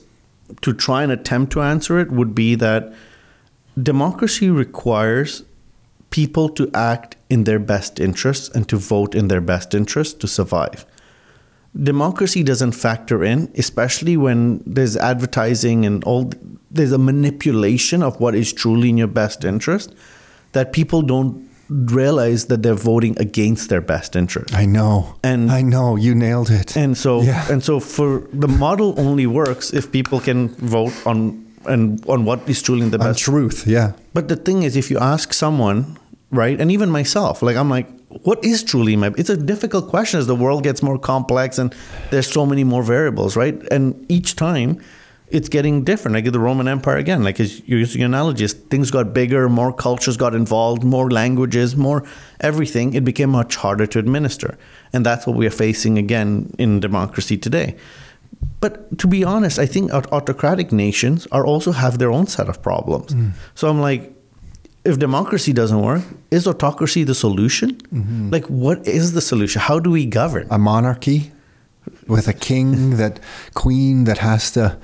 [0.61, 2.93] to try and attempt to answer it would be that
[3.81, 5.43] democracy requires
[6.09, 10.27] people to act in their best interests and to vote in their best interests to
[10.27, 10.85] survive.
[11.75, 16.31] Democracy doesn't factor in, especially when there's advertising and all
[16.71, 19.93] there's a manipulation of what is truly in your best interest
[20.51, 24.53] that people don't realize that they're voting against their best interest.
[24.55, 25.15] I know.
[25.23, 26.75] And- I know you nailed it.
[26.75, 27.45] And so Yeah.
[27.51, 32.39] and so for the model only works if people can vote on and on what
[32.47, 33.91] is truly in the On best truth, yeah.
[34.13, 35.97] but the thing is, if you ask someone,
[36.31, 39.11] right, and even myself, like I'm like, what is truly my?
[39.17, 41.73] It's a difficult question as the world gets more complex and
[42.09, 43.55] there's so many more variables, right?
[43.71, 44.81] And each time,
[45.29, 46.15] it's getting different.
[46.15, 50.17] Like the Roman Empire again, like as you're using analogies, things got bigger, more cultures
[50.17, 52.03] got involved, more languages, more
[52.39, 52.93] everything.
[52.95, 54.57] It became much harder to administer,
[54.91, 57.75] and that's what we are facing again in democracy today.
[58.59, 62.61] But to be honest, I think autocratic nations are also have their own set of
[62.61, 63.13] problems.
[63.13, 63.33] Mm.
[63.53, 64.13] So I'm like,
[64.89, 67.75] if democracy doesn't work, is autocracy the solution?
[67.75, 68.29] Mm-hmm.
[68.29, 69.61] Like, what is the solution?
[69.61, 70.47] How do we govern?
[70.51, 71.31] A monarchy
[72.07, 73.19] with a king that
[73.53, 74.77] queen that has to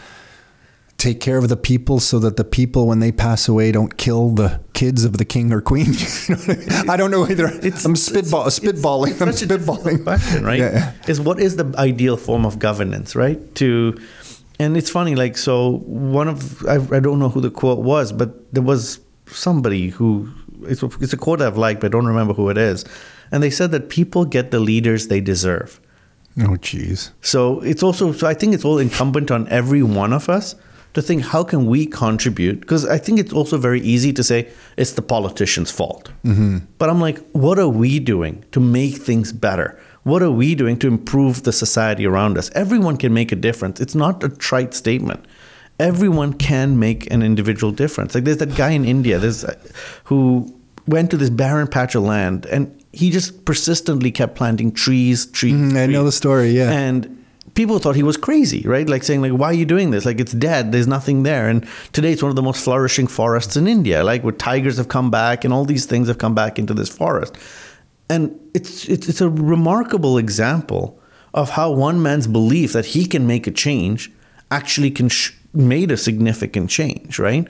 [0.97, 4.29] take care of the people so that the people when they pass away don't kill
[4.29, 5.87] the kids of the king or queen.
[6.27, 6.89] You know I mean?
[6.89, 7.47] I don't know either.
[7.47, 9.21] I'm spitball, spitballing.
[9.21, 10.03] I'm such a spitballing.
[10.03, 10.59] question, right?
[10.59, 10.93] Yeah, yeah.
[11.07, 13.37] Is what is the ideal form of governance, right?
[13.55, 13.97] To,
[14.57, 15.83] and it's funny, like so.
[15.85, 20.29] One of I, I don't know who the quote was, but there was somebody who
[20.63, 22.85] it's a, it's a quote I've liked, but I don't remember who it is.
[23.31, 25.79] And they said that people get the leaders they deserve.
[26.39, 27.11] Oh, jeez.
[27.21, 30.55] So it's also so I think it's all incumbent on every one of us
[30.93, 34.49] to think how can we contribute because I think it's also very easy to say
[34.77, 36.11] it's the politician's fault.
[36.23, 36.59] Mm-hmm.
[36.77, 39.79] But I'm like, what are we doing to make things better?
[40.03, 42.51] What are we doing to improve the society around us?
[42.51, 43.81] Everyone can make a difference.
[43.81, 45.25] It's not a trite statement.
[45.79, 48.15] Everyone can make an individual difference.
[48.15, 49.55] Like there's that guy in India, there's uh,
[50.05, 50.53] who
[50.87, 55.53] went to this barren patch of land and he just persistently kept planting trees, trees.
[55.53, 56.71] Mm, I know the story, yeah.
[56.71, 58.87] And people thought he was crazy, right?
[58.87, 60.05] Like saying, like, why are you doing this?
[60.05, 60.71] Like it's dead.
[60.71, 61.49] There's nothing there.
[61.49, 64.03] And today it's one of the most flourishing forests in India.
[64.03, 66.89] Like where tigers have come back and all these things have come back into this
[66.89, 67.35] forest.
[68.09, 70.99] And it's it's, it's a remarkable example
[71.33, 74.11] of how one man's belief that he can make a change
[74.51, 77.47] actually can sh- made a significant change, right?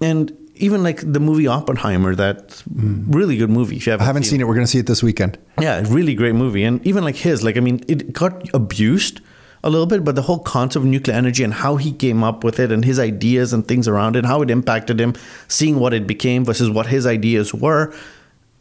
[0.00, 3.76] And even like the movie Oppenheimer, that really good movie.
[3.76, 4.44] If you haven't I haven't seen it.
[4.46, 5.38] We're going to see it this weekend.
[5.60, 6.64] yeah, really great movie.
[6.64, 9.20] And even like his, like, I mean, it got abused
[9.64, 12.44] a little bit, but the whole concept of nuclear energy and how he came up
[12.44, 15.14] with it and his ideas and things around it, how it impacted him,
[15.48, 17.94] seeing what it became versus what his ideas were.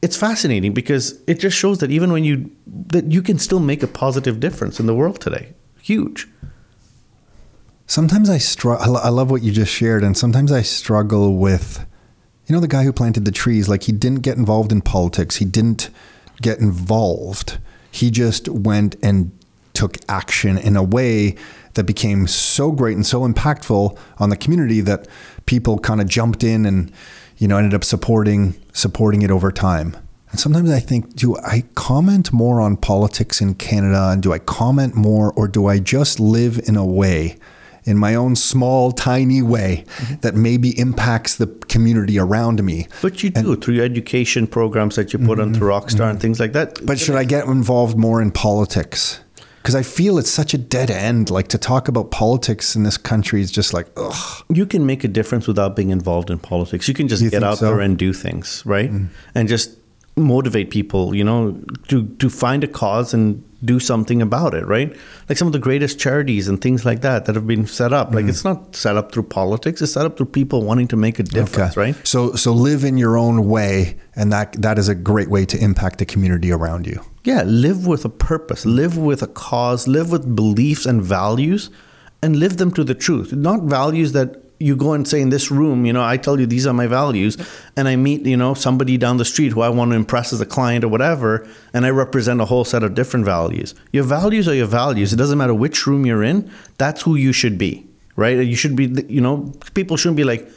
[0.02, 2.50] It's fascinating because it just shows that even when you
[2.88, 5.54] that you can still make a positive difference in the world today.
[5.82, 6.28] Huge.
[7.92, 8.96] Sometimes I struggle.
[8.96, 11.86] I love what you just shared, and sometimes I struggle with,
[12.48, 13.68] you know, the guy who planted the trees.
[13.68, 15.36] Like he didn't get involved in politics.
[15.36, 15.90] He didn't
[16.42, 17.58] get involved.
[17.92, 19.38] He just went and
[19.74, 21.36] took action in a way
[21.74, 25.06] that became so great and so impactful on the community that
[25.46, 26.94] people kind of jumped in and,
[27.40, 29.98] you know, ended up supporting supporting it over time.
[30.30, 34.40] And sometimes I think, do I comment more on politics in Canada and do I
[34.40, 37.36] comment more or do I just live in a way,
[37.84, 39.86] in my own small, tiny way,
[40.22, 42.88] that maybe impacts the community around me?
[43.02, 46.54] But you do through your education programs that you put onto Rockstar and things like
[46.54, 46.86] that.
[46.86, 49.20] But should I get involved more in politics?
[49.62, 51.30] Because I feel it's such a dead end.
[51.30, 54.44] Like to talk about politics in this country is just like, ugh.
[54.50, 56.88] you can make a difference without being involved in politics.
[56.88, 57.66] You can just You get out so?
[57.66, 57.70] Mm.
[57.70, 58.90] there and do things, right?
[59.36, 59.78] And just
[60.16, 64.96] motivate people, you know, to to find a cause and do something about it, right?
[65.30, 68.12] Like some of the greatest charities and things like that that have been set up.
[68.12, 68.16] Mm.
[68.16, 71.20] Like it's not set up through politics; it's set up through people wanting to make
[71.20, 71.96] a difference, right?
[72.08, 75.58] So so live in your own way, and that that is a great way to
[75.58, 77.02] impact the community around you.
[77.24, 81.70] Yeah, live with a purpose, live with a cause, live with beliefs and values,
[82.24, 83.32] and live them to the truth.
[83.32, 86.46] Not values that you go and say in this room, you know, I tell you
[86.46, 87.38] these are my values,
[87.76, 90.40] and I meet, you know, somebody down the street who I want to impress as
[90.42, 93.76] a client or whatever, and I represent a whole set of different values.
[93.92, 95.12] Your values are your values.
[95.14, 98.38] It doesn't matter which room you're in, that's who you should be, right?
[98.38, 100.48] You should be, you know, people shouldn't be like,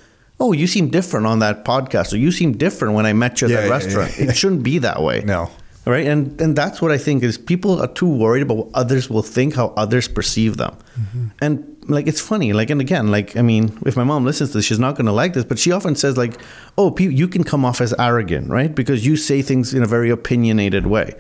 [0.41, 3.47] oh, you seem different on that podcast, or you seem different when I met you
[3.47, 4.11] at Yeah, that yeah, restaurant.
[4.19, 4.25] yeah.
[4.31, 5.49] It shouldn't be that way No.
[5.87, 9.11] right and and that's what i think is people are too worried about what others
[9.13, 11.27] will think how others perceive them mm-hmm.
[11.45, 11.55] and
[11.89, 14.65] like it's funny like and again like i mean if my mom listens to this
[14.65, 16.41] she's not going to like this but she often says like
[16.79, 18.75] oh you can come off as arrogant right?
[18.75, 21.15] Because you say things in a very opinionated way.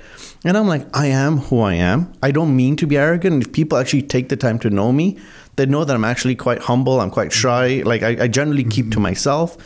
[0.45, 2.13] And i'm like i am who i am.
[2.23, 3.47] I don't mean to be arrogant.
[3.47, 5.19] If people actually take the time to know me
[5.57, 8.91] they know that i'm actually quite humble i'm quite shy like i, I generally keep
[8.93, 9.57] to myself.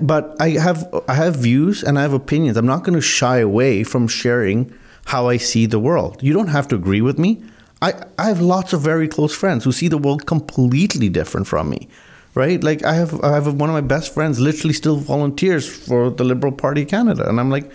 [0.00, 2.56] But i have i have views and i have opinions.
[2.56, 4.72] I'm not going to shy away from sharing
[5.06, 6.22] how i see the world.
[6.22, 7.42] You don't have to agree with me
[7.86, 11.70] I, I have lots of very close friends who see the world completely different from
[11.74, 11.88] me
[12.36, 12.60] right?
[12.64, 16.24] Like i have i have one of my best friends literally still volunteers for the
[16.24, 17.70] liberal party of canada and i'm like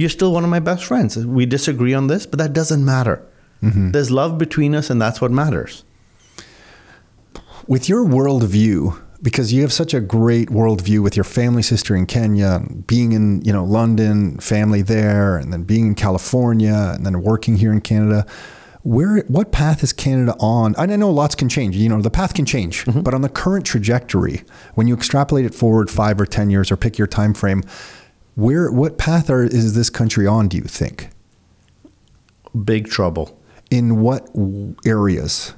[0.00, 1.18] you're still one of my best friends.
[1.26, 3.22] We disagree on this but that doesn't matter.
[3.62, 3.90] Mm-hmm.
[3.90, 5.84] There's love between us and that's what matters.
[7.66, 12.06] With your worldview, because you have such a great worldview with your family sister in
[12.06, 17.22] Kenya, being in you know London, family there, and then being in California, and then
[17.22, 18.26] working here in Canada.
[18.82, 20.74] Where what path is Canada on?
[20.78, 21.76] And I know lots can change.
[21.76, 23.02] You know the path can change, mm-hmm.
[23.02, 24.42] but on the current trajectory,
[24.74, 27.62] when you extrapolate it forward five or ten years, or pick your time frame,
[28.36, 30.48] where what path are, is this country on?
[30.48, 31.10] Do you think?
[32.64, 33.38] big trouble
[33.70, 34.28] In what
[34.84, 35.54] areas?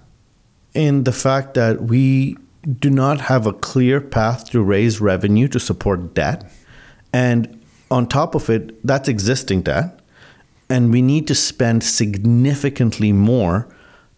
[0.74, 2.36] in the fact that we
[2.78, 6.50] do not have a clear path to raise revenue to support debt.
[7.12, 10.00] And on top of it, that's existing debt.
[10.72, 13.68] And we need to spend significantly more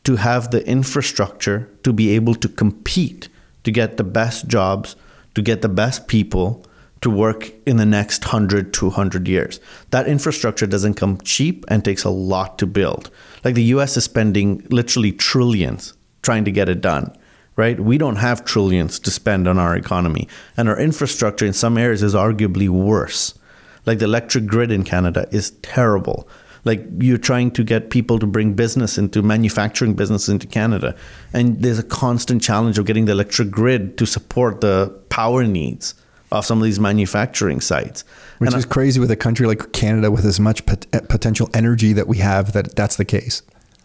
[0.05, 3.29] to have the infrastructure to be able to compete,
[3.65, 4.95] to get the best jobs,
[5.35, 6.65] to get the best people
[7.01, 9.59] to work in the next 100, 200 years.
[9.91, 13.11] That infrastructure doesn't come cheap and takes a lot to build.
[13.43, 17.13] Like the US is spending literally trillions trying to get it done,
[17.57, 17.81] right?
[17.81, 20.29] We don't have trillions to spend on our economy.
[20.57, 23.35] And our infrastructure in some areas is arguably worse.
[23.87, 26.29] Like the electric grid in Canada is terrible.
[26.65, 30.95] Like you're trying to get people to bring business into manufacturing business into Canada.
[31.33, 35.95] And there's a constant challenge of getting the electric grid to support the power needs
[36.33, 38.03] of some of these manufacturing sites.
[38.39, 41.01] Which And is I- crazy with a country like Canada with as much pot- eh,
[41.09, 43.43] potential energy that we have that that's the case.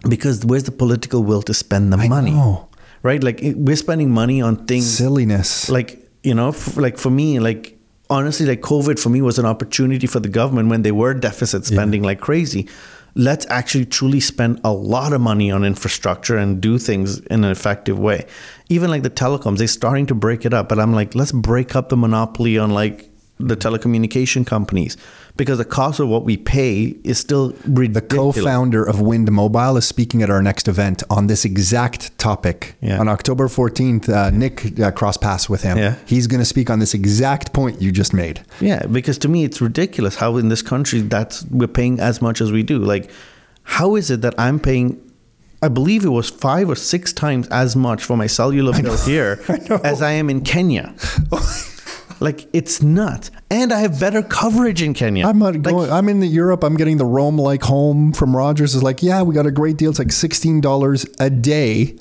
[0.07, 2.31] because where's the political will to spend the money?
[2.31, 2.67] know.
[3.03, 3.21] Right?
[3.23, 5.69] Like we're spending money on things Silliness.
[5.69, 7.77] like you know f- like for me like
[8.09, 11.65] honestly like covid for me was an opportunity for the government when they were deficit
[11.65, 12.67] spending like crazy.
[13.15, 17.51] Let's actually truly spend a lot of money on infrastructure and do things in an
[17.51, 18.27] effective way.
[18.69, 21.75] Even like the telecoms they're starting to break it up but i'm like let's break
[21.75, 23.08] up the monopoly on like
[23.39, 24.97] the telecommunication companies
[25.37, 29.87] because the cost of what we pay is still the co-founder of Wind Mobile is
[29.87, 32.99] speaking at our next event on this exact topic Yeah.
[32.99, 34.09] on October 14th.
[34.09, 35.77] Uh, Nick uh, cross paths with him.
[35.77, 35.95] Yeah.
[36.05, 38.41] He's going to speak on this exact point you just made.
[38.59, 42.41] Yeah, because to me it's ridiculous how in this country that's we're paying as much
[42.41, 42.79] as we do.
[42.79, 43.09] Like,
[43.63, 44.99] how is it that I'm paying?
[45.61, 49.39] I believe it was five or six times as much for my cellular bill here
[49.83, 50.93] as I am in Kenya.
[52.19, 55.27] like it's nuts, and I have better coverage in Kenya.
[55.27, 55.91] I'm not Like, going.
[55.91, 56.63] I'm in the Europe.
[56.63, 58.75] I'm getting the Roam like home from Rogers.
[58.75, 59.89] Is like, yeah, we got a great deal.
[59.89, 61.95] It's like sixteen dollars a day.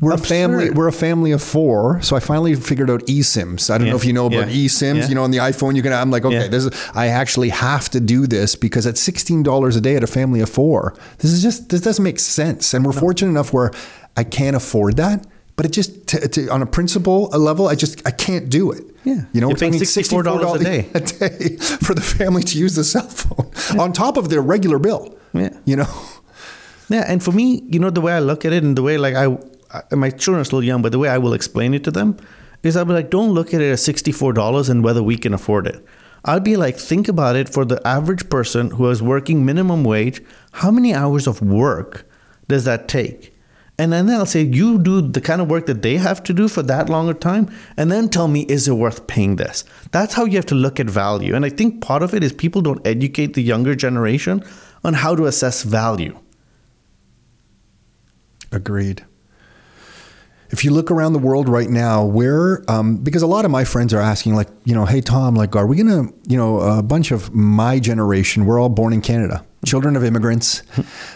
[0.00, 0.70] We're a family.
[0.70, 2.02] We're a family of four.
[2.02, 3.70] So I finally figured out eSIMs.
[3.70, 4.66] I don't know if you know about Yeah.
[4.66, 4.96] eSIMs.
[5.02, 5.08] Yeah.
[5.08, 5.92] You know, on the iPhone, you can.
[5.92, 6.48] I'm like, okay, Yeah.
[6.48, 6.72] this is.
[6.94, 10.40] I actually have to do this because at sixteen dollars a day at a family
[10.40, 11.68] of four, this is just.
[11.68, 12.74] This doesn't make sense.
[12.74, 13.70] And we're fortunate enough where
[14.16, 15.24] I can't afford that.
[15.56, 16.14] But it just
[16.50, 18.84] on a principle a level, I just I can't do it.
[19.04, 19.24] Yeah.
[19.32, 20.88] you know, You're we're paying $64 a day.
[20.94, 24.78] a day for the family to use the cell phone on top of their regular
[24.78, 25.18] bill.
[25.34, 25.50] Yeah.
[25.64, 25.88] You know,
[26.92, 28.98] Yeah, and for me, you know, the way I look at it and the way
[28.98, 29.38] like I,
[29.72, 32.18] I my children are still young, but the way I will explain it to them
[32.62, 35.16] is I'll be like, don't look at it as sixty four dollars and whether we
[35.16, 35.82] can afford it.
[36.24, 40.22] I'd be like, think about it for the average person who is working minimum wage.
[40.52, 42.06] How many hours of work
[42.46, 43.31] does that take?
[43.82, 46.46] And then I'll say, you do the kind of work that they have to do
[46.46, 49.64] for that longer time, and then tell me, is it worth paying this?
[49.90, 51.34] That's how you have to look at value.
[51.34, 54.44] And I think part of it is people don't educate the younger generation
[54.84, 56.16] on how to assess value.
[58.52, 59.04] agreed.
[60.50, 63.64] If you look around the world right now, where um, because a lot of my
[63.64, 66.82] friends are asking, like, you know, hey Tom, like, are we gonna, you know, a
[66.82, 70.62] bunch of my generation, we're all born in Canada, children of immigrants,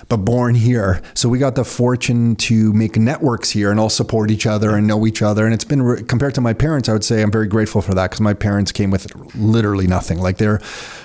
[0.09, 1.02] but born here.
[1.14, 4.87] So we got the fortune to make networks here and all support each other and
[4.87, 5.44] know each other.
[5.44, 7.94] And it's been re- compared to my parents, I would say I'm very grateful for
[7.94, 10.18] that because my parents came with literally nothing.
[10.18, 10.61] Like they're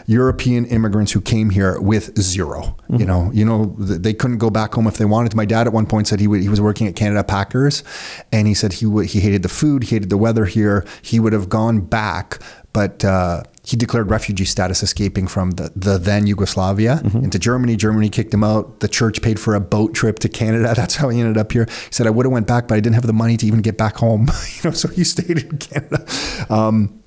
[0.06, 4.73] European immigrants who came here with 0 You know, you know, they couldn't go back
[4.73, 5.36] home if they wanted.
[5.36, 7.84] My dad at one point said he would, he was working at Canada Packers,
[8.32, 10.86] and he said he he hated the food, he hated the weather here.
[11.01, 12.39] He would have gone back,
[12.73, 17.76] but uh, he declared refugee status escaping from the, the then Yugoslavia into Germany.
[17.76, 18.80] Germany kicked him out.
[18.80, 20.74] The church paid for a boat trip to Canada.
[20.76, 21.65] That's how he ended up here.
[21.65, 23.62] He said, I would have went back, but I didn't have the money to even
[23.62, 24.21] get back home.
[24.56, 26.06] you know, so he stayed in Canada.
[26.50, 27.04] Um,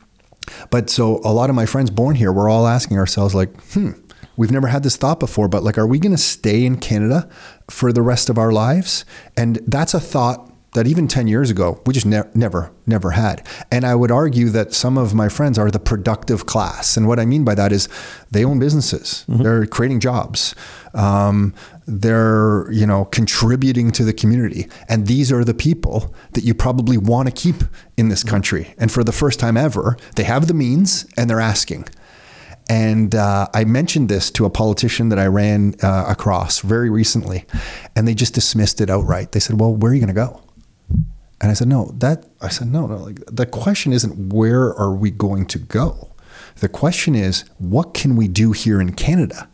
[0.70, 3.92] but so a lot of my friends born here, we're all asking ourselves, like, hmm,
[4.36, 7.28] we've never had this thought before, but like, are we going to stay in Canada
[7.68, 9.04] for the rest of our lives?
[9.36, 13.46] And that's a thought that even 10 years ago, we just ne- never, never had.
[13.70, 16.96] And I would argue that some of my friends are the productive class.
[16.96, 17.88] And what I mean by that is
[18.31, 20.54] they own businesses, they're creating jobs.
[20.92, 21.54] Um,
[21.87, 26.96] they're you know contributing to the community and these are the people that you probably
[26.96, 27.56] want to keep
[27.98, 31.40] in this country and for the first time ever they have the means and they're
[31.40, 31.87] asking
[32.68, 37.44] and uh, I mentioned this to a politician that I ran uh, across very recently,
[37.94, 39.33] and they just dismissed it outright.
[39.33, 40.40] They said, "Well, where are you going to go?"
[41.44, 42.96] And I said, "No, that." I said, "No, no.
[42.96, 46.12] Like the question isn't where are we going to go.
[46.60, 49.46] The question is what can we do here in Canada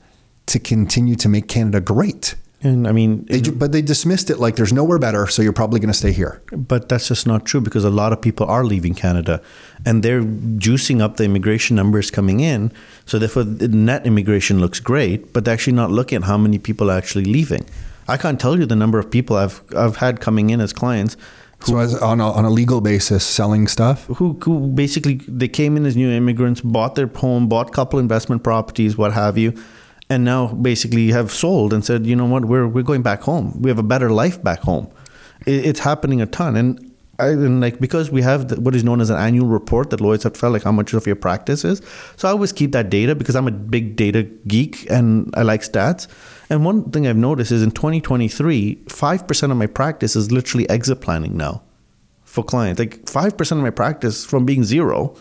[0.47, 4.55] to continue to make Canada great." And I mean, They, but they dismissed it like
[4.55, 6.41] there's nowhere better, so you're probably going to stay here.
[6.53, 9.43] But that's just not true because a lot of people are leaving Canada
[9.85, 12.71] and they're juicing up the immigration numbers coming in.
[13.05, 16.61] So therefore, the net immigration looks great, but they're actually not looking at how many
[16.61, 17.65] people are actually leaving.
[18.07, 21.17] I can't tell you the number of people I've I've had coming in as clients
[21.67, 24.07] So as on a, on a legal basis, selling stuff.
[24.07, 27.99] who, who basically they came in as new immigrants, bought their home, bought a couple
[27.99, 29.53] investment properties, what have you,
[30.09, 33.61] and now basically have sold and said, you know what, we're we're going back home.
[33.61, 34.91] We have a better life back home.
[35.47, 36.90] It, it's happening a ton, and
[37.21, 40.23] I like because we have the, what is known as an annual report that lawyers
[40.23, 41.83] have to file, like how much of your practice is.
[42.17, 45.63] So I always keep that data because I'm a big data geek and I like
[45.63, 46.09] stats.
[46.49, 50.69] And one thing I've noticed is in 2023, five percent of my practice is literally
[50.71, 51.63] exit planning now
[52.25, 52.79] for clients.
[52.79, 55.15] Like five percent of my practice from being zero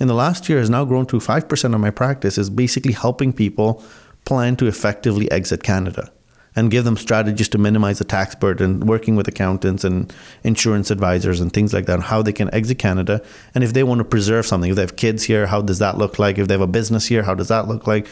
[0.00, 2.92] in the last year has now grown to five percent of my practice is basically
[2.92, 3.84] helping people
[4.24, 6.10] plan to effectively exit Canada
[6.54, 10.12] and give them strategies to minimize the tax burden, working with accountants and
[10.44, 13.22] insurance advisors and things like that, on how they can exit Canada.
[13.54, 15.98] And if they want to preserve something, if they have kids here, how does that
[15.98, 16.38] look like?
[16.38, 18.06] If they have a business here, how does that look like?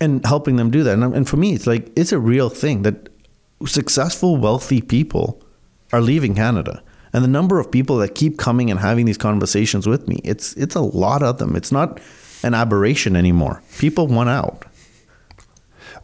[0.00, 0.98] And helping them do that.
[0.98, 3.08] And, and for me, it's like, it's a real thing that
[3.66, 5.42] successful, wealthy people
[5.92, 6.82] are leaving Canada.
[7.12, 10.52] And the number of people that keep coming and having these conversations with me, it's
[10.54, 11.54] it's a lot of them.
[11.54, 12.00] It's not
[12.42, 13.62] an aberration anymore.
[13.78, 14.66] People want out.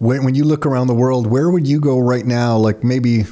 [0.00, 2.56] When, when you look around the world, where would you go right now?
[2.56, 3.24] Like maybe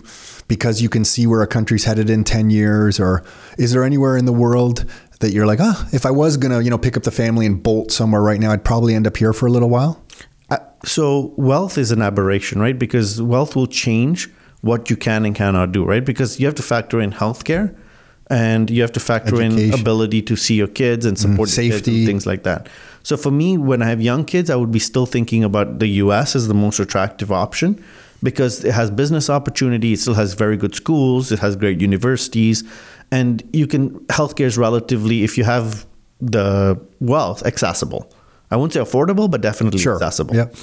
[0.48, 3.24] because you can see where a country's headed in 10 years, or
[3.56, 4.84] is there anywhere in the world
[5.20, 7.46] that you're like, ah, if I was going to, you know, pick up the family
[7.46, 10.02] and bolt somewhere right now, I'd probably end up here for a little while?
[10.50, 12.78] Uh, so wealth is an aberration, right?
[12.78, 14.28] Because wealth will change
[14.60, 16.04] what you can and cannot do, right?
[16.04, 17.74] Because you have to factor in healthcare
[18.30, 21.98] and you have to factor in ability to see your kids and support kids safety.
[21.98, 22.68] and things like that.
[23.08, 25.86] So for me, when I have young kids, I would be still thinking about the
[26.04, 27.82] US as the most attractive option
[28.22, 32.64] because it has business opportunity, it still has very good schools, it has great universities,
[33.10, 35.86] and you can healthcare is relatively if you have
[36.20, 38.12] the wealth accessible.
[38.50, 39.94] I won't say affordable, but definitely Sure.
[39.94, 40.54] accessible Yep.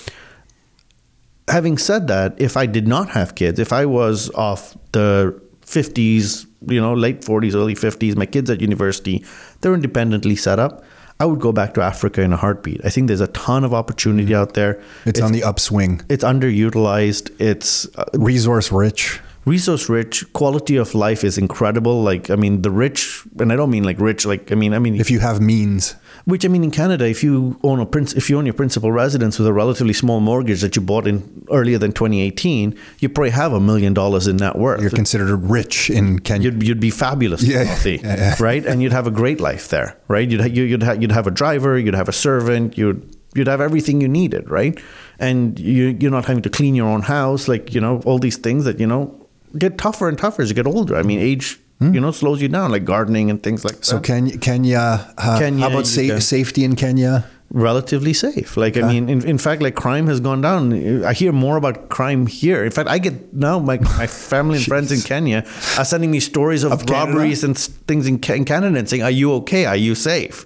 [1.48, 5.34] having said that, if I did not have kids, if I was off the
[5.66, 9.24] 50s, you know, late 40s, early 50s, my kids at university,
[9.62, 10.84] they're independently set up,
[11.20, 12.82] I would go back to Africa in a heartbeat.
[12.84, 14.82] I think there's a ton of opportunity out there.
[15.06, 17.34] It's, on the upswing, It's underutilized.
[17.40, 19.22] It's uh, resource rich.
[19.46, 20.26] Resource rich.
[20.34, 22.02] Quality of life is incredible.
[22.02, 24.80] Like, I mean, the rich, and I don't mean like rich, like, I mean, I
[24.80, 28.16] mean, If you have means, which I mean, in Canada, if you own a princ-
[28.18, 31.46] if you own your principal residence with a relatively small mortgage that you bought in
[31.52, 34.82] earlier than 2018, you probably have a million dollars in net worth.
[34.82, 38.36] you're considered rich in canada You'd, you'd be fabulous, Yeah, wealthy, yeah, yeah.
[38.40, 38.66] right?
[38.66, 40.28] And you'd have a great life there, right?
[40.30, 43.02] You'd ha- you- you'd ha- you'd have a driver, you'd have a servant, you'd
[43.36, 44.80] you'd have everything you needed, right?
[45.20, 48.38] And you you're not having to clean your own house, like you know all these
[48.38, 49.14] things that you know
[49.58, 50.96] get tougher and tougher as you get older.
[50.96, 53.84] I mean, age you know slows you down, like gardening and things like Hmm.
[53.84, 54.04] so that.
[54.06, 57.26] Kenya, Kenya, uh, Kenya, how about sa- safety in Kenya?
[57.52, 58.58] relatively safe.
[58.58, 60.74] Like I mean, in, in fact, like crime has gone down.
[61.06, 62.66] I hear more about crime here.
[62.66, 65.46] In fact, I get now my my family and friends in Kenya
[65.78, 67.12] are sending me stories of, Of Canada?
[67.14, 67.56] robberies and
[67.88, 69.66] things in, in Canada and saying, "Are you okay?
[69.66, 70.46] Are you safe?"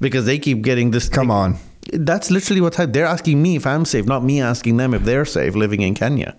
[0.00, 1.08] Because they keep getting this.
[1.08, 1.58] Come on.
[1.92, 2.92] That's literally what's happening.
[2.94, 5.94] They're asking me if I'm safe, not me asking them if they're safe living in
[5.94, 6.34] Kenya.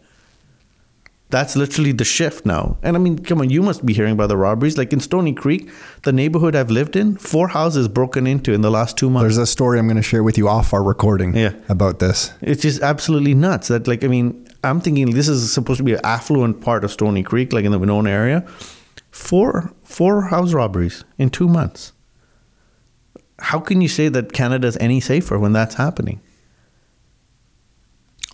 [1.31, 2.77] That's literally the shift now.
[2.81, 4.79] And I mean, come on, you must be hearing about the robberies.
[4.79, 5.69] Like in Stoney Creek,
[6.03, 9.23] the neighborhood I've lived in, four houses broken into in the last two months.
[9.25, 11.53] There's a story I'm going to share with you off our recording Yeah.
[11.69, 12.33] about this.
[12.41, 13.67] It's just absolutely nuts.
[13.67, 16.91] That like I mean, I'm thinking this is supposed to be an affluent part of
[16.91, 18.41] Stoney Creek, like in the Winona area.
[19.11, 21.93] Four four house robberies in two months.
[23.41, 26.19] how can you say that Canada's any safer when that's happening?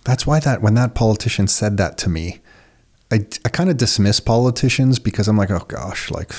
[0.04, 2.40] That's why that when that politician said that to me,
[3.10, 6.32] I, I kind of dismiss politicians because I'm like, oh gosh, like,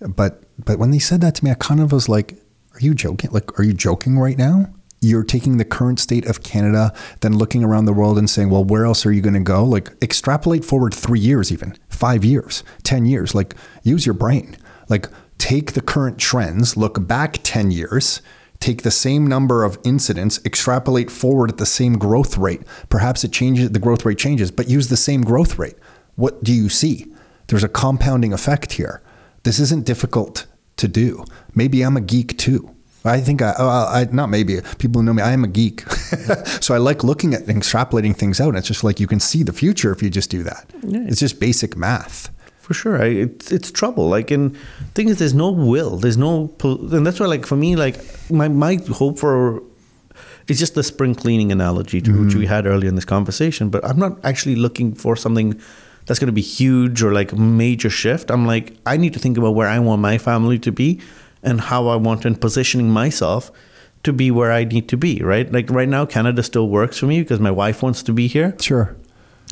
[0.00, 2.38] but but when they said that to me, I kind of was like,
[2.74, 3.30] are you joking?
[3.30, 4.66] Like, are you joking right now?
[5.00, 8.64] You're taking the current state of Canada, then looking around the world and saying, well,
[8.64, 9.64] where else are you going to go?
[9.64, 13.34] Like, extrapolate forward three years, even five years, 10 years.
[13.34, 14.56] Like, use your brain.
[14.88, 18.22] Like, take the current trends, look back 10 years,
[18.58, 22.62] take the same number of incidents, extrapolate forward at the same growth rate.
[22.88, 25.76] Perhaps it changes, the growth rate changes, but use the same growth rate.
[26.16, 27.12] What do you see?
[27.46, 29.02] There's a compounding effect here.
[29.44, 30.46] This isn't difficult
[30.76, 31.24] to do.
[31.54, 32.76] Maybe I'm a geek too.
[33.04, 35.22] I think I, I not maybe people who know me.
[35.22, 35.82] I am a geek,
[36.60, 38.48] so I like looking at and extrapolating things out.
[38.48, 40.66] And it's just like you can see the future if you just do that.
[40.82, 41.04] Yeah.
[41.06, 42.30] It's just basic math.
[42.58, 44.08] For sure, I, it's it's trouble.
[44.08, 44.56] Like, and
[44.94, 45.98] thing is, there's no will.
[45.98, 47.96] There's no, and that's why, like, for me, like,
[48.28, 49.62] my my hope for
[50.48, 52.24] it's just the spring cleaning analogy to mm-hmm.
[52.24, 53.68] which we had earlier in this conversation.
[53.70, 55.60] But I'm not actually looking for something
[56.06, 58.30] that's going to be huge or like major shift.
[58.30, 61.00] I'm like, I need to think about where I want my family to be
[61.42, 63.50] and how I want and positioning myself
[64.04, 65.50] to be where I need to be, right?
[65.50, 68.56] Like right now, Canada still works for me because my wife wants to be here.
[68.60, 68.96] Sure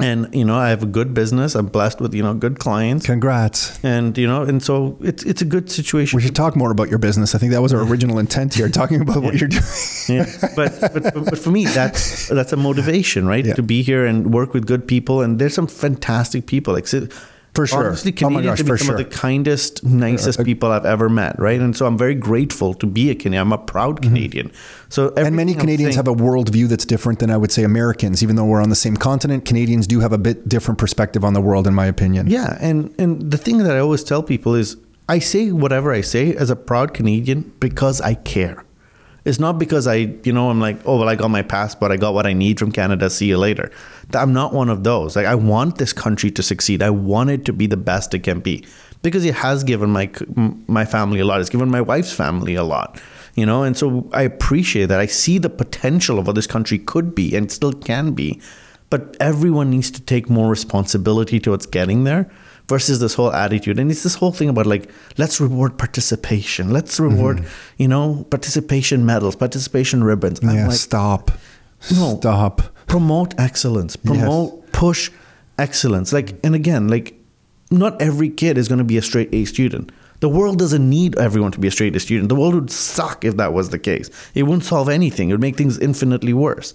[0.00, 1.54] and you know i have a good business.
[1.54, 3.06] I'm blessed with you know good clients.
[3.06, 3.82] Congrats.
[3.84, 6.16] And you know and so it's it's a good situation.
[6.16, 7.34] We should talk more about your business.
[7.34, 9.62] I think that was our original intent here talking about what you're doing.
[10.08, 10.26] Yeah.
[10.56, 13.44] but, but but for me that's that's a motivation right?
[13.44, 13.54] Yeah.
[13.54, 15.20] to be here and work with good people.
[15.22, 16.74] And there's some fantastic people.
[16.74, 16.86] Like
[17.54, 17.86] for sure.
[17.86, 18.94] Honestly, Canadians oh my gosh, are some sure.
[18.96, 20.44] of the kindest, nicest yeah.
[20.44, 21.60] people I've ever met, right?
[21.60, 23.42] And so I'm very grateful to be a Canadian.
[23.42, 24.08] I'm a proud mm-hmm.
[24.08, 24.48] Canadian.
[24.48, 24.90] Mm-hmm.
[24.90, 28.22] So and many Canadians saying, have a worldview that's different than I would say Americans.
[28.22, 31.32] Even though we're on the same continent, Canadians do have a bit different perspective on
[31.32, 32.26] the world, in my opinion.
[32.26, 34.76] Yeah, and and the thing that I always tell people is
[35.08, 38.64] I say whatever I say as a proud Canadian because I care.
[39.24, 41.96] It's not because I, you know, I'm like, oh, well, I got my passport, I
[41.96, 43.70] got what I need from Canada, see you later.
[44.12, 45.16] I'm not one of those.
[45.16, 46.82] Like, I want this country to succeed.
[46.82, 48.66] I want it to be the best it can be
[49.02, 50.10] because it has given my
[50.66, 51.40] my family a lot.
[51.40, 53.00] It's given my wife's family a lot,
[53.34, 53.62] you know.
[53.62, 55.00] And so I appreciate that.
[55.00, 58.40] I see the potential of what this country could be and still can be,
[58.90, 62.30] but everyone needs to take more responsibility towards getting there
[62.68, 63.78] versus this whole attitude.
[63.78, 66.70] And it's this whole thing about like, let's reward participation.
[66.70, 67.82] Let's reward, mm-hmm.
[67.82, 70.40] you know, participation medals, participation ribbons.
[70.42, 71.30] I'm yeah, like, stop.
[71.94, 72.62] No, stop.
[72.86, 73.96] Promote excellence.
[73.96, 74.68] Promote, yes.
[74.72, 75.10] push
[75.58, 76.12] excellence.
[76.12, 77.18] Like, and again, like,
[77.70, 79.92] not every kid is going to be a straight A student.
[80.20, 82.28] The world doesn't need everyone to be a straight A student.
[82.28, 84.08] The world would suck if that was the case.
[84.34, 85.28] It wouldn't solve anything.
[85.28, 86.72] It would make things infinitely worse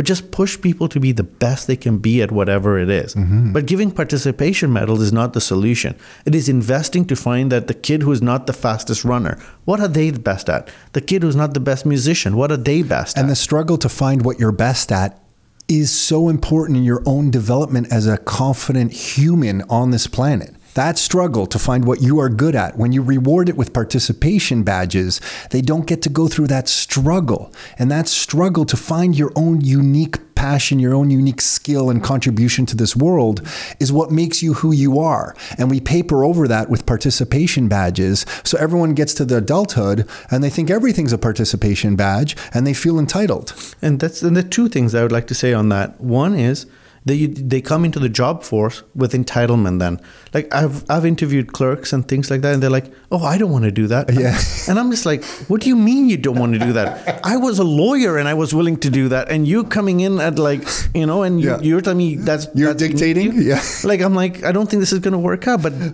[0.00, 3.14] but just push people to be the best they can be at whatever it is.
[3.14, 3.52] Mm-hmm.
[3.52, 5.94] But giving participation medals is not the solution.
[6.24, 9.78] It is investing to find that the kid who is not the fastest runner, what
[9.78, 10.70] are they the best at?
[10.94, 13.24] The kid who's not the best musician, what are they best and at?
[13.24, 15.22] And the struggle to find what you're best at
[15.68, 20.54] is so important in your own development as a confident human on this planet.
[20.74, 24.62] That struggle to find what you are good at, when you reward it with participation
[24.62, 27.52] badges, they don't get to go through that struggle.
[27.78, 32.64] And that struggle to find your own unique passion, your own unique skill and contribution
[32.64, 33.46] to this world
[33.78, 35.36] is what makes you who you are.
[35.58, 38.24] And we paper over that with participation badges.
[38.42, 42.72] So everyone gets to the adulthood and they think everything's a participation badge and they
[42.72, 43.52] feel entitled.
[43.82, 46.00] And that's and the two things I would like to say on that.
[46.00, 46.64] One is
[47.04, 50.00] they they come into the job force with entitlement then.
[50.34, 53.50] Like i've i've interviewed clerks and things like that and they're like oh i don't
[53.50, 54.12] want to do that.
[54.12, 54.38] Yeah.
[54.68, 57.20] And i'm just like what do you mean you don't want to do that?
[57.24, 60.20] I was a lawyer and i was willing to do that and you coming in
[60.20, 60.62] at like
[60.94, 63.32] you know and you, are telling me that's you're that's dictating?
[63.32, 63.42] you.
[63.42, 63.62] yeah.
[63.82, 65.62] Like i'm like i don't think this is going to work out.
[65.62, 65.88] But uh,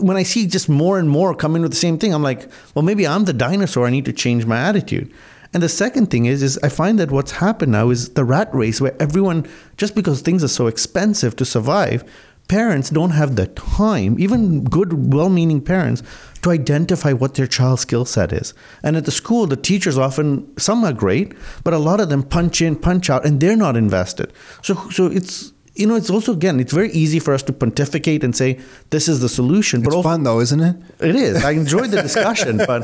[0.00, 2.48] when i see just more and more come in with the same thing i'm like
[2.74, 3.86] well maybe i'm the dinosaur.
[3.86, 5.10] I need to change my attitude
[5.52, 8.54] and the second thing is, is I find that what's happened now is the rat
[8.54, 12.04] race where everyone, just because things are so expensive to survive,
[12.46, 16.02] parents don't have the time, even good, well meaning parents,
[16.42, 18.54] to identify what their child's skill set is.
[18.82, 21.34] And at the school, the teachers often, some are great,
[21.64, 24.32] but a lot of them punch in, punch out, and they're not invested.
[24.62, 28.22] So, so it's, you know, it's also again, it's very easy for us to pontificate
[28.22, 28.60] and say
[28.90, 29.80] this is the solution.
[29.80, 30.76] But it's also, fun though, isn't it?
[31.00, 31.42] It is.
[31.42, 32.82] I enjoyed the discussion, but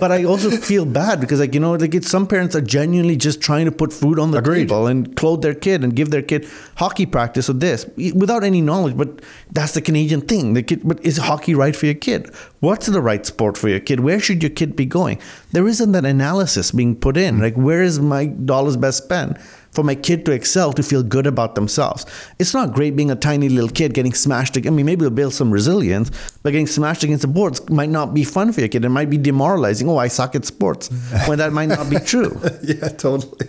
[0.00, 3.16] but I also feel bad because like you know, like it's some parents are genuinely
[3.16, 4.68] just trying to put food on the Agreed.
[4.68, 7.84] table and clothe their kid and give their kid hockey practice or this
[8.14, 8.96] without any knowledge.
[8.96, 10.54] But that's the Canadian thing.
[10.54, 12.32] The kid, but is hockey right for your kid?
[12.60, 14.00] What's the right sport for your kid?
[14.00, 15.20] Where should your kid be going?
[15.50, 17.36] There isn't that analysis being put in.
[17.36, 17.42] Hmm.
[17.42, 19.36] Like where is my dollars best spent?
[19.76, 22.04] For my kid to excel to feel good about themselves.
[22.40, 24.56] It's not great being a tiny little kid getting smashed.
[24.56, 26.10] I mean, maybe it'll build some resilience,
[26.42, 28.84] but getting smashed against the boards might not be fun for your kid.
[28.84, 29.88] It might be demoralizing.
[29.88, 30.88] Oh, I suck at sports,
[31.26, 32.40] when that might not be true.
[32.64, 33.48] yeah, totally.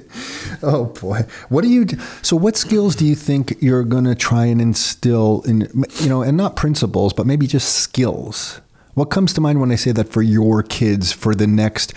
[0.62, 1.86] Oh boy, what do you?
[1.86, 5.68] do- So, what skills do you think you're going to try and instill in?
[6.02, 8.60] You know, and not principles, but maybe just skills.
[8.96, 11.94] What comes to mind when I say that for your kids for the next?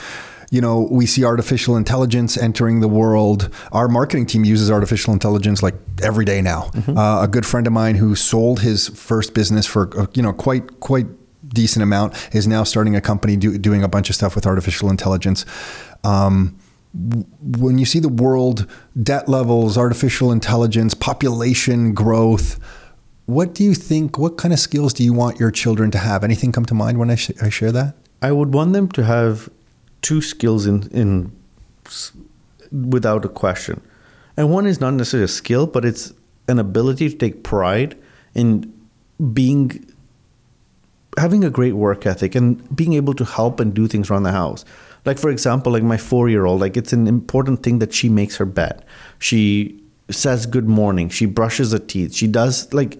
[0.50, 3.48] You know, we see artificial intelligence entering the world.
[3.70, 6.70] Our marketing team uses artificial intelligence like every day now.
[6.88, 10.32] Uh, a good friend of mine who sold his first business for uh, you know
[10.32, 11.06] quite quite
[11.48, 14.90] decent amount is now starting a company do, doing a bunch of stuff with artificial
[14.90, 15.44] intelligence.
[16.04, 16.58] Um,
[16.92, 18.66] when you see the world
[19.00, 22.58] debt levels, artificial intelligence, population growth,
[23.26, 24.18] what do you think?
[24.18, 26.24] What kind of skills do you want your children to have?
[26.24, 27.94] Anything come to mind when I, sh- I share that?
[28.20, 29.48] I would want them to have
[30.02, 31.32] two skills in in
[32.70, 33.80] without a question.
[34.36, 36.12] And one is not necessarily a skill, but it's
[36.48, 37.96] an ability to take pride
[38.34, 38.72] in
[39.32, 39.86] being
[41.18, 44.32] having a great work ethic and being able to help and do things around the
[44.32, 44.64] house.
[45.04, 48.44] Like for example, like my 4-year-old, like it's an important thing that she makes her
[48.44, 48.84] bed.
[49.18, 52.98] She says good morning, she brushes her teeth, she does like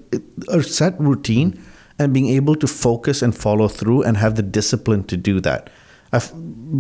[0.48, 1.62] a set routine
[1.98, 5.70] and being able to focus and follow through and have the discipline to do that.
[6.12, 6.30] I've,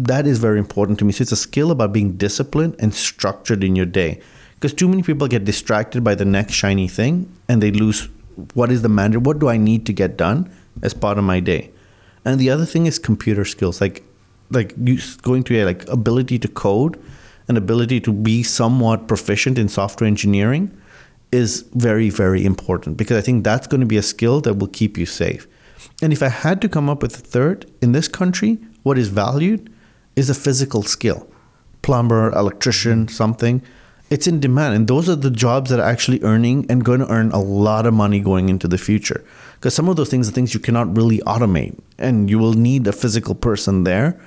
[0.06, 1.12] that is very important to me.
[1.12, 4.20] So it's a skill about being disciplined and structured in your day.
[4.54, 8.08] Because too many people get distracted by the next shiny thing and they lose
[8.54, 10.50] what is the mandate, what do I need to get done
[10.82, 11.70] as part of my day.
[12.24, 14.04] And the other thing is computer skills, like
[14.50, 14.74] like
[15.22, 17.00] going to a like ability to code
[17.48, 20.76] and ability to be somewhat proficient in software engineering
[21.32, 24.68] is very very important because I think that's going to be a skill that will
[24.68, 25.46] keep you safe.
[26.02, 28.58] And if I had to come up with a third in this country,
[28.90, 29.72] what is valued
[30.16, 31.24] is a physical skill.
[31.82, 33.62] Plumber, electrician, something.
[34.10, 34.74] It's in demand.
[34.74, 37.86] And those are the jobs that are actually earning and going to earn a lot
[37.86, 39.24] of money going into the future.
[39.54, 41.78] Because some of those things are things you cannot really automate.
[41.98, 44.20] And you will need a physical person there.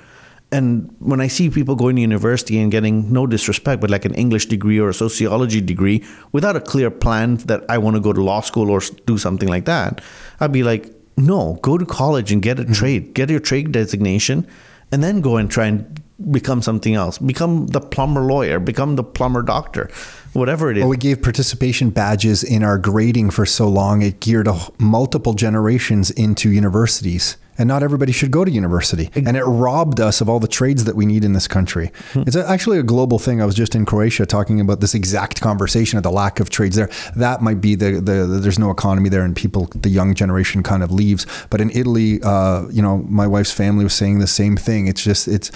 [0.50, 4.14] And when I see people going to university and getting no disrespect, but like an
[4.14, 6.02] English degree or a sociology degree
[6.32, 9.48] without a clear plan that I want to go to law school or do something
[9.48, 10.00] like that,
[10.40, 12.72] I'd be like, no, go to college and get a mm-hmm.
[12.72, 14.46] trade, get your trade designation,
[14.90, 17.18] and then go and try and become something else.
[17.18, 19.90] Become the plumber lawyer, become the plumber doctor,
[20.32, 20.82] whatever it is.
[20.82, 24.48] Well, we gave participation badges in our grading for so long, it geared
[24.78, 27.36] multiple generations into universities.
[27.56, 29.10] And not everybody should go to university.
[29.14, 31.92] And it robbed us of all the trades that we need in this country.
[32.14, 33.40] It's actually a global thing.
[33.40, 36.76] I was just in Croatia talking about this exact conversation of the lack of trades
[36.76, 36.90] there.
[37.14, 40.62] That might be the, the, the there's no economy there and people, the young generation
[40.62, 41.26] kind of leaves.
[41.50, 44.88] But in Italy, uh, you know, my wife's family was saying the same thing.
[44.88, 45.50] It's just, it's,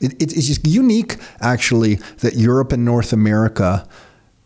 [0.00, 3.86] it, it, it's just unique actually that Europe and North America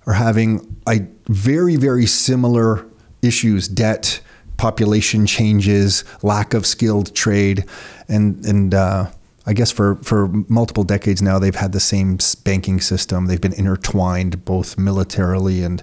[0.07, 2.87] are having a very, very similar
[3.23, 4.21] issues debt,
[4.59, 7.65] population changes, lack of skilled trade.
[8.09, 9.07] And, and uh,
[9.47, 13.27] I guess for, for multiple decades now, they've had the same banking system.
[13.27, 15.83] They've been intertwined both militarily and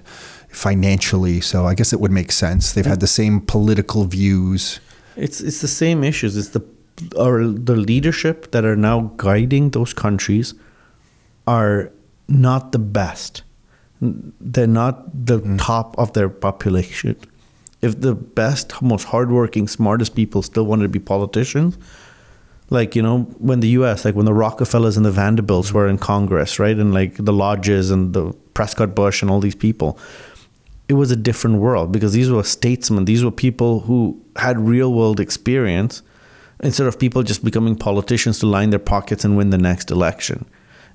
[0.50, 1.40] financially.
[1.40, 2.72] So I guess it would make sense.
[2.72, 4.78] They've had the same political views.
[5.16, 6.36] It's it's the same issues.
[6.36, 6.62] It's the
[7.16, 10.54] or the leadership that are now guiding those countries
[11.46, 11.90] are
[12.28, 13.42] not the best.
[14.00, 17.16] They're not the top of their population.
[17.82, 21.76] If the best, most hardworking, smartest people still wanted to be politicians,
[22.70, 24.04] like you know when the U.S.
[24.04, 27.90] like when the Rockefellers and the Vanderbilts were in Congress, right, and like the lodges
[27.90, 29.98] and the Prescott Bush and all these people,
[30.88, 33.04] it was a different world because these were statesmen.
[33.04, 36.02] These were people who had real world experience
[36.62, 40.46] instead of people just becoming politicians to line their pockets and win the next election.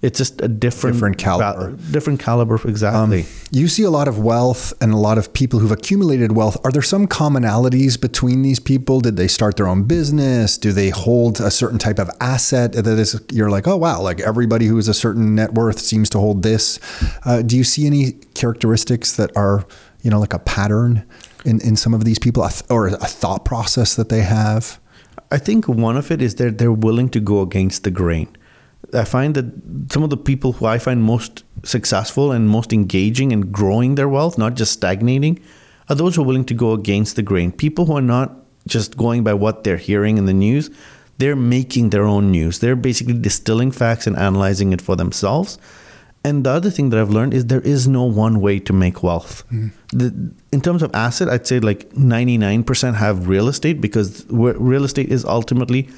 [0.02, 1.68] It's just a different Different caliber.
[1.70, 3.26] Um, different caliber, exactly.
[3.52, 6.58] You see a lot of wealth and a lot of people who've accumulated wealth.
[6.64, 9.00] Are there some commonalities between these people?
[9.00, 10.58] Did they start their own business?
[10.58, 14.20] Do they hold a certain type of asset that is you're like, oh wow, like
[14.22, 16.80] everybody who has a certain net worth seems to hold this.
[17.24, 19.66] Uh, do you see any characteristics that are
[20.02, 21.06] you know like a pattern
[21.46, 24.80] in, in some of these people, or a thought process that they have?
[25.30, 28.36] I think one of it is that they're willing to go against the grain.
[28.94, 29.46] I find that
[29.92, 34.10] some of the people who I find most successful and most engaging and growing their
[34.10, 35.40] wealth, not just stagnating,
[35.90, 37.52] are those who are willing to go against the grain.
[37.52, 38.36] People who are not
[38.68, 40.70] just going by what they're hearing in the news,
[41.18, 42.60] they're making their own news.
[42.60, 45.58] They're basically distilling facts and analyzing it for themselves.
[46.24, 49.02] And the other thing that I've learned is there is no one way to make
[49.02, 49.42] wealth.
[49.50, 49.68] Hmm.
[49.92, 55.10] The, in terms of asset, I'd say like 99% have real estate because real estate
[55.10, 55.90] is ultimately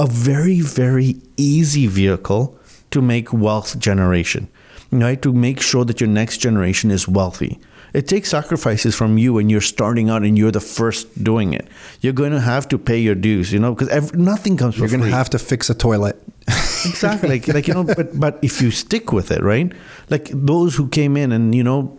[0.00, 2.58] a very, very easy vehicle
[2.90, 4.48] to make wealth generation.
[4.90, 5.20] right?
[5.22, 7.58] To make sure that your next generation is wealthy.
[7.92, 11.66] It takes sacrifices from you when you're starting out and you're the first doing it.
[12.00, 14.88] You're going to have to pay your dues, you know, because nothing comes for You're
[14.88, 16.20] going to have to fix a toilet.
[16.84, 19.72] exactly like, like you know but but if you stick with it right
[20.10, 21.96] like those who came in and you know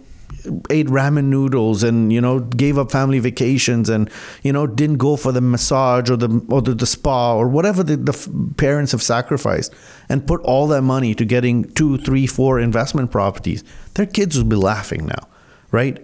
[0.69, 4.09] ate ramen noodles and you know gave up family vacations and
[4.43, 7.83] you know didn't go for the massage or the or the, the spa or whatever
[7.83, 9.73] the, the parents have sacrificed
[10.09, 13.63] and put all that money to getting two three four investment properties
[13.95, 15.27] their kids will be laughing now
[15.71, 15.99] right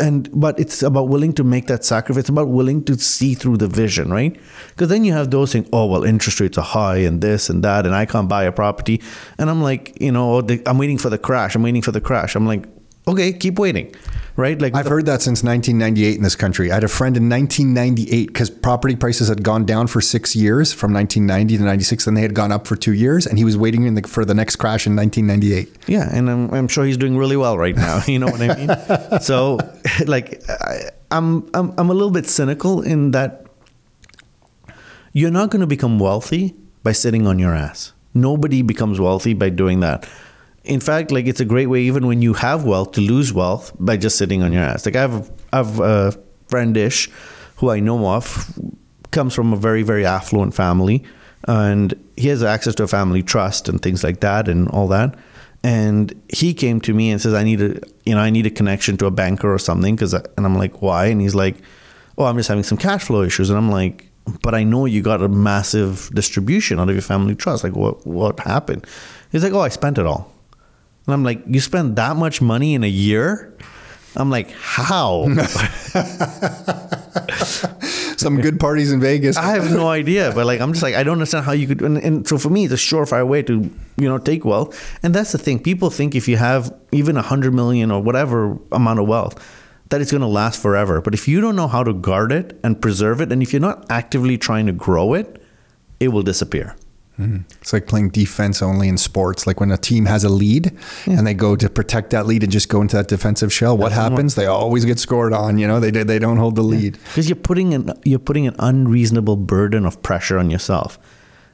[0.00, 2.20] and but it's about willing to make that sacrifice.
[2.20, 4.38] It's about willing to see through the vision, right?
[4.68, 7.64] Because then you have those saying, "Oh, well, interest rates are high, and this and
[7.64, 9.02] that, and I can't buy a property."
[9.36, 11.56] And I'm like, you know, oh, the, I'm waiting for the crash.
[11.56, 12.36] I'm waiting for the crash.
[12.36, 12.66] I'm like,
[13.10, 13.94] okay, keep waiting,
[14.36, 14.60] right?
[14.60, 16.70] Like I've heard that since 1998 in this country.
[16.70, 20.72] I had a friend in 1998 because property prices had gone down for six years
[20.72, 23.56] from 1990 to 96, and they had gone up for two years, and he was
[23.56, 25.88] waiting in the, for the next crash in 1998.
[25.88, 28.02] Yeah, and I'm, I'm sure he's doing really well right now.
[28.10, 29.20] You know what I mean?
[29.20, 29.58] so,
[30.06, 33.46] like, I, I'm, I'm I'm a little bit cynical in that
[35.12, 37.92] you're not going to become wealthy by sitting on your ass.
[38.14, 40.08] Nobody becomes wealthy by doing that.
[40.64, 43.72] In fact, like it's a great way, even when you have wealth, to lose wealth
[43.78, 44.84] by just sitting on your ass.
[44.84, 47.08] Like I have, I have a friendish
[47.56, 48.58] who I know of,
[49.10, 51.02] comes from a very, very affluent family,
[51.48, 55.14] and he has access to a family trust and things like that, and all that.
[55.62, 58.50] And he came to me and says, "I need a, you know, I need a
[58.50, 61.56] connection to a banker or something." Because, and I'm like, "Why?" And he's like,
[62.16, 64.10] "Oh, I'm just having some cash flow issues." And I'm like,
[64.42, 67.64] "But I know you got a massive distribution out of your family trust.
[67.64, 68.86] Like, what what happened?"
[69.32, 70.32] He's like, "Oh, I spent it all."
[71.06, 73.54] And I'm like, "You spend that much money in a year?"
[74.16, 75.26] I'm like, "How?"
[78.16, 79.36] Some good parties in Vegas.
[79.36, 81.80] I have no idea, but like I'm just like I don't understand how you could.
[81.80, 84.76] And, and so for me, it's a surefire way to you know take wealth.
[85.02, 85.58] And that's the thing.
[85.62, 89.42] People think if you have even a hundred million or whatever amount of wealth,
[89.88, 91.00] that it's going to last forever.
[91.00, 93.60] But if you don't know how to guard it and preserve it, and if you're
[93.60, 95.42] not actively trying to grow it,
[95.98, 96.76] it will disappear.
[97.20, 97.36] Mm-hmm.
[97.60, 99.46] It's like playing defense only in sports.
[99.46, 100.72] Like when a team has a lead
[101.06, 103.92] and they go to protect that lead and just go into that defensive shell, what
[103.92, 104.34] happens?
[104.34, 105.58] They always get scored on.
[105.58, 106.92] You know, they they don't hold the lead.
[107.04, 110.98] because you're putting an you're putting an unreasonable burden of pressure on yourself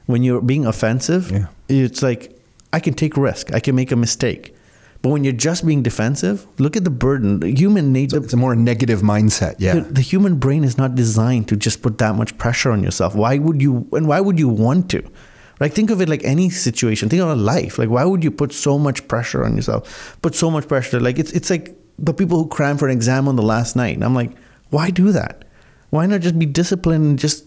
[0.05, 1.47] when you're being offensive Yeah.
[1.67, 2.31] it's like
[2.71, 4.55] i can take risk i can make a mistake
[5.01, 8.37] but when you're just being defensive look at the burden the human nature It's a
[8.37, 9.55] more negative mindset.
[9.59, 9.73] Yeah.
[9.75, 13.15] the, the human brain is not designed to just put that much pressure on yourself
[13.15, 15.03] why would you and why would you want to
[15.59, 17.09] like think of it like any situation.
[17.09, 17.77] Think of a life.
[17.77, 20.17] Like why would you put so much pressure on yourself?
[20.21, 23.27] Put so much pressure like it's it's like the people who cram for an exam
[23.27, 24.31] on the last night and i'm like
[24.69, 25.45] why do that?
[25.89, 27.45] Why not just be disciplined and just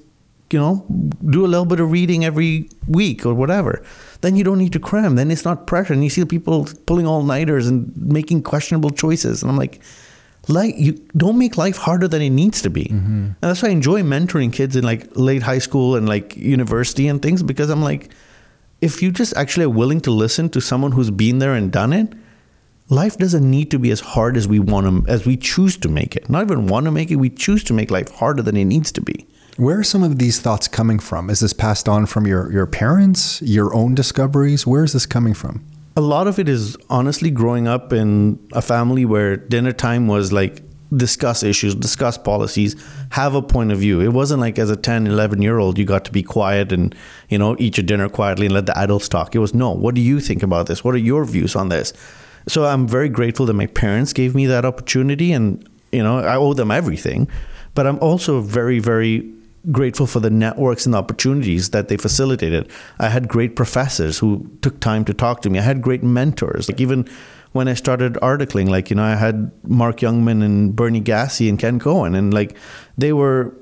[0.50, 0.84] you know
[1.28, 3.82] do a little bit of reading every week or whatever?
[4.22, 5.16] Then you don't need to cram.
[5.16, 5.92] Then it's not pressure.
[5.92, 9.80] And you see people pulling all-nighters and making questionable choices and i'm like
[10.48, 13.24] like you don't make life harder than it needs to be mm-hmm.
[13.26, 17.08] and that's why i enjoy mentoring kids in like late high school and like university
[17.08, 18.10] and things because i'm like
[18.80, 21.92] if you just actually are willing to listen to someone who's been there and done
[21.92, 22.12] it
[22.88, 25.88] life doesn't need to be as hard as we want to as we choose to
[25.88, 28.56] make it not even want to make it we choose to make life harder than
[28.56, 29.26] it needs to be
[29.56, 31.28] Where are some of these thoughts coming from?
[31.28, 34.66] Is this passed on from your your parents, your own discoveries?
[34.66, 35.66] Where is this coming from?
[35.96, 40.32] A lot of it is honestly growing up in a family where dinner time was
[40.32, 40.62] like
[40.96, 42.74] discuss issues discuss policies
[43.10, 44.00] have a point of view.
[44.00, 46.94] It wasn't like as a 10 11 year old you got to be quiet and
[47.28, 49.34] you know eat your dinner quietly and let the adults talk.
[49.34, 50.82] It was no what do you think about this?
[50.82, 51.92] What are your views on this?
[52.48, 56.36] So i'm very grateful that my parents gave me that opportunity and you know i
[56.36, 57.28] owe them everything
[57.74, 59.30] but i'm also very very
[59.70, 62.70] grateful for the networks and the opportunities that they facilitated.
[62.98, 65.58] I had great professors who took time to talk to me.
[65.58, 66.68] I had great mentors.
[66.68, 67.08] Like even
[67.52, 71.58] when I started articling, like, you know, I had Mark Youngman and Bernie Gassi and
[71.58, 72.56] Ken Cohen and like
[72.96, 73.54] they were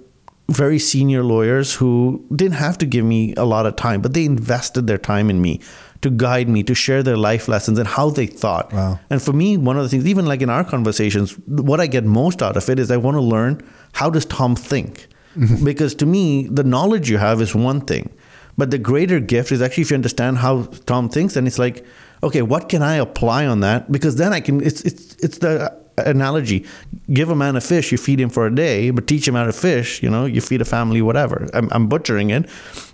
[0.50, 4.24] very senior lawyers who didn't have to give me a lot of time, but they
[4.24, 5.60] invested their time in me
[6.00, 8.72] to guide me, to share their life lessons and how they thought.
[8.72, 9.00] Wow.
[9.10, 12.04] And for me, one of the things, even like in our conversations, what I get
[12.04, 13.60] most out of it is I want to learn
[13.92, 15.08] how does Tom think?
[15.36, 15.64] Mm-hmm.
[15.64, 18.10] because to me, the knowledge you have is one thing.
[18.56, 21.86] But the greater gift is actually if you understand how Tom thinks, then it's like,
[22.22, 23.90] okay, what can I apply on that?
[23.90, 26.66] Because then I can it's it's it's the analogy.
[27.12, 29.44] Give a man a fish, you feed him for a day, but teach him how
[29.44, 31.48] to fish, you know, you feed a family, whatever.
[31.54, 32.48] I'm, I'm butchering it,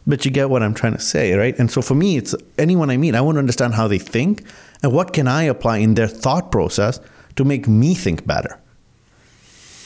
[0.06, 1.58] but you get what I'm trying to say, right?
[1.58, 4.44] And so for me, it's anyone I meet, I want to understand how they think
[4.82, 7.00] and what can I apply in their thought process
[7.36, 8.60] to make me think better.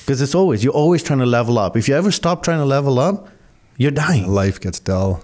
[0.09, 1.77] Because it's always, you're always trying to level up.
[1.77, 3.29] If you ever stop trying to level up,
[3.77, 4.27] you're dying.
[4.27, 5.23] Life gets dull.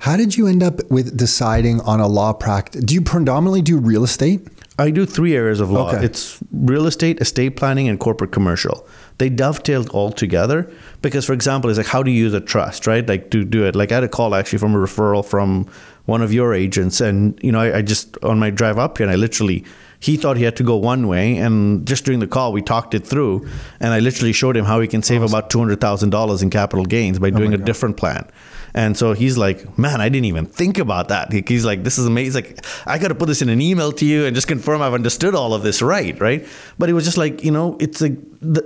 [0.00, 2.82] How did you end up with deciding on a law practice?
[2.82, 4.48] Do you predominantly do real estate?
[4.80, 5.92] I do three areas of law.
[5.92, 6.04] Okay.
[6.04, 8.84] It's real estate, estate planning, and corporate commercial.
[9.18, 10.68] They dovetail all together
[11.02, 13.08] because, for example, it's like how do you use a trust, right?
[13.08, 13.76] Like to do it.
[13.76, 15.70] Like I had a call actually from a referral from
[16.06, 19.06] one of your agents, and you know, I, I just on my drive up here,
[19.06, 19.64] and I literally
[20.00, 22.94] he thought he had to go one way, and just during the call, we talked
[22.94, 23.48] it through,
[23.80, 26.50] and I literally showed him how he can save about two hundred thousand dollars in
[26.50, 28.28] capital gains by oh doing a different plan.
[28.74, 31.32] And so he's like, man, I didn't even think about that.
[31.32, 32.44] He's like, this is amazing.
[32.44, 34.82] He's like, I got to put this in an email to you and just confirm
[34.82, 36.46] I've understood all of this right, right?
[36.78, 38.14] But it was just like, you know, it's a,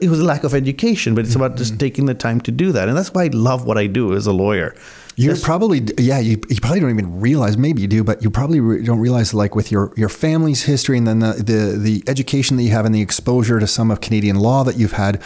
[0.01, 1.45] it was a lack of education, but it's mm-hmm.
[1.45, 2.89] about just taking the time to do that.
[2.89, 4.75] And that's why I love what I do as a lawyer.
[5.21, 6.19] You're probably yeah.
[6.19, 7.57] You, you probably don't even realize.
[7.57, 10.99] Maybe you do, but you probably re- don't realize like with your your family's history
[10.99, 14.01] and then the, the the education that you have and the exposure to some of
[14.01, 15.23] Canadian law that you've had.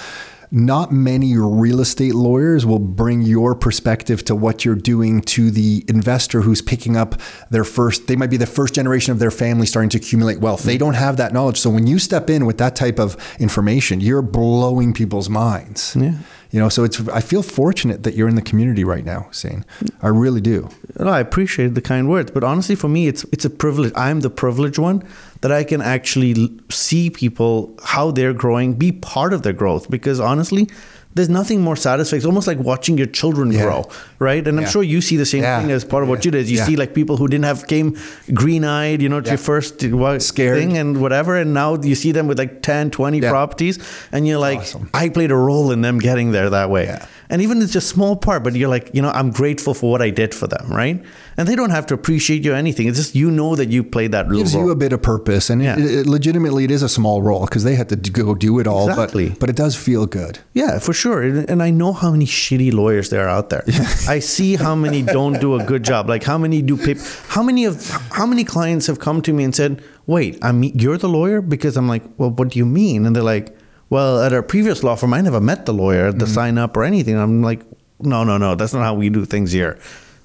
[0.51, 5.85] Not many real estate lawyers will bring your perspective to what you're doing to the
[5.89, 7.21] investor who's picking up
[7.51, 8.07] their first.
[8.07, 10.63] They might be the first generation of their family starting to accumulate wealth.
[10.63, 10.85] They mm-hmm.
[10.85, 11.59] don't have that knowledge.
[11.59, 15.97] So when you step in with that type of information, you're blowing people's minds.
[15.97, 16.19] Yeah.
[16.55, 17.01] You know, so it's.
[17.09, 19.65] I feel fortunate that you're in the community right now, Sane.
[20.03, 20.69] I really do.
[21.01, 23.93] I appreciate the kind words, but honestly, for me, it's it's a privilege.
[23.97, 25.03] I'm the privileged one
[25.41, 29.91] that I can actually see people how they're growing, be part of their growth.
[29.91, 30.69] Because honestly,
[31.15, 32.19] there's nothing more satisfying.
[32.19, 33.63] It's almost like watching your children Yeah.
[33.63, 33.89] grow,
[34.19, 34.47] right?
[34.47, 35.61] And I'm sure you see the same Yeah.
[35.61, 36.49] thing as part of what you did.
[36.49, 36.67] You Yeah.
[36.67, 37.97] see like people who didn't have came
[38.33, 39.33] green eyed, you know, to Yeah.
[39.33, 40.59] your first uh, Scared.
[40.59, 43.31] thing and whatever, and now you see them with like 10, 20 Yeah.
[43.31, 43.79] properties,
[44.13, 44.89] and you're like, Awesome.
[44.93, 46.99] I played a role in them getting there that way.
[47.31, 50.03] And even it's just small part, but you're like, you know, I'm grateful for what
[50.03, 51.03] I did for them, right?
[51.37, 52.87] And they don't have to appreciate you or anything.
[52.87, 55.49] It's just you know that you played that little gives you a bit of purpose,
[55.51, 55.79] and Yeah.
[55.79, 58.67] it, it, legitimately, it is a small role because they had to go do it
[58.67, 58.89] all.
[58.91, 59.31] Exactly.
[59.31, 60.39] But but it does feel good.
[60.53, 61.23] yeah, for sure.
[61.23, 63.65] And and I know how many shitty lawyers there are out there.
[64.09, 66.09] I see how many don't do a good job.
[66.09, 67.01] Like how many do paper.
[67.29, 70.73] How many of how many clients have come to me and said, "Wait, I mean,
[70.79, 73.57] you're the lawyer?" Because I'm like, "Well, what do you mean?" And they're like,
[73.95, 76.39] "Well, at our previous law firm, I never met the lawyer, the mm-hmm.
[76.39, 77.61] sign up or anything." I'm like,
[78.13, 78.51] "No, no, no.
[78.59, 79.75] That's not how we do things here."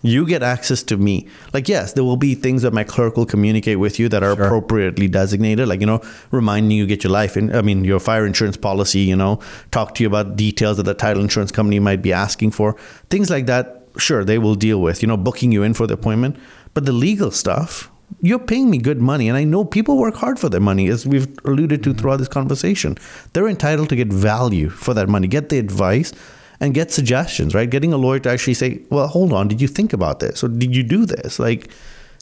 [0.02, 1.16] You get access to me.
[1.56, 4.32] Like, yes, there will be things that my clerk will communicate with you that are
[4.32, 6.00] appropriately designated, like, you know,
[6.32, 9.40] reminding you get your life in, I mean, your fire insurance policy, you know,
[9.72, 12.78] talk to you about details that the title insurance company might be asking for.
[13.10, 13.66] Things like that,
[13.98, 16.38] sure, they will deal with, you know, booking you in for the appointment.
[16.74, 17.92] But the legal stuff,
[18.22, 19.28] you're paying me good money.
[19.28, 22.28] And I know people work hard for their money, as we've alluded to throughout this
[22.28, 22.98] conversation.
[23.34, 26.14] They're entitled to get value for that money, get the advice
[26.60, 27.70] and get suggestions, right?
[27.70, 30.44] Getting a lawyer to actually say, well, hold on, did you think about this?
[30.44, 31.40] Or did you do this?
[31.40, 31.70] Like,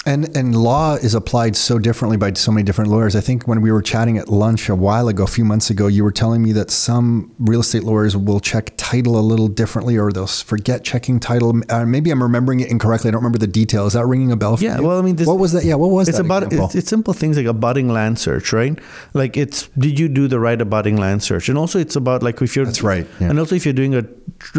[0.05, 3.13] And and law is applied so differently by so many different lawyers.
[3.13, 5.87] I think when we were chatting at lunch a while ago, a few months ago,
[5.87, 9.97] you were telling me that some real estate lawyers will check title a little differently,
[9.97, 11.61] or they'll forget checking title.
[11.69, 13.09] Uh, maybe I'm remembering it incorrectly.
[13.09, 13.85] I don't remember the detail.
[13.85, 14.55] Is that ringing a bell?
[14.55, 14.85] For Yeah, you?
[14.87, 15.65] well, I mean, this, what was that?
[15.65, 16.25] Yeah, what was it's that?
[16.25, 18.79] about it's, it's simple things like abutting land search, right?
[19.13, 22.41] Like it's did you do the right abutting land search, and also it's about like
[22.41, 23.29] if you're That's right, yeah.
[23.29, 24.05] and also if you're doing a,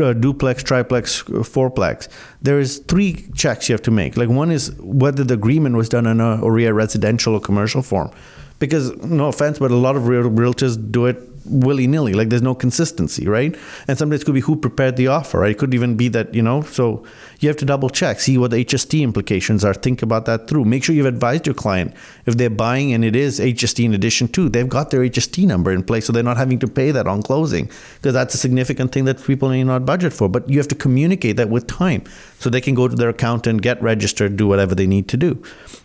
[0.03, 2.09] a duplex, triplex, uh, fourplex,
[2.43, 4.19] there is three checks you have to make.
[4.19, 6.53] Like one is whether the agreement was done in a or
[6.85, 8.11] residential or commercial form,
[8.59, 8.85] because
[9.21, 11.19] no offense, but a lot of real, realtors do it
[11.67, 12.13] willy nilly.
[12.13, 13.57] Like there's no consistency, right?
[13.87, 15.41] And sometimes it could be who prepared the offer.
[15.41, 15.53] Right?
[15.53, 16.63] It could even be that you know.
[16.63, 17.05] So
[17.39, 19.75] you have to double check, see what the HST implications are.
[19.75, 20.65] Think about that through.
[20.65, 21.95] Make sure you've advised your client
[22.27, 25.71] if they're buying and it is HST in addition to, they've got their HST number
[25.71, 28.93] in place, so they're not having to pay that on closing because that's a significant
[28.93, 30.29] thing that people may not budget for.
[30.29, 32.05] But you have to communicate that with time,
[32.39, 35.43] so they can go to their accountant, get registered, do whatever they need to do.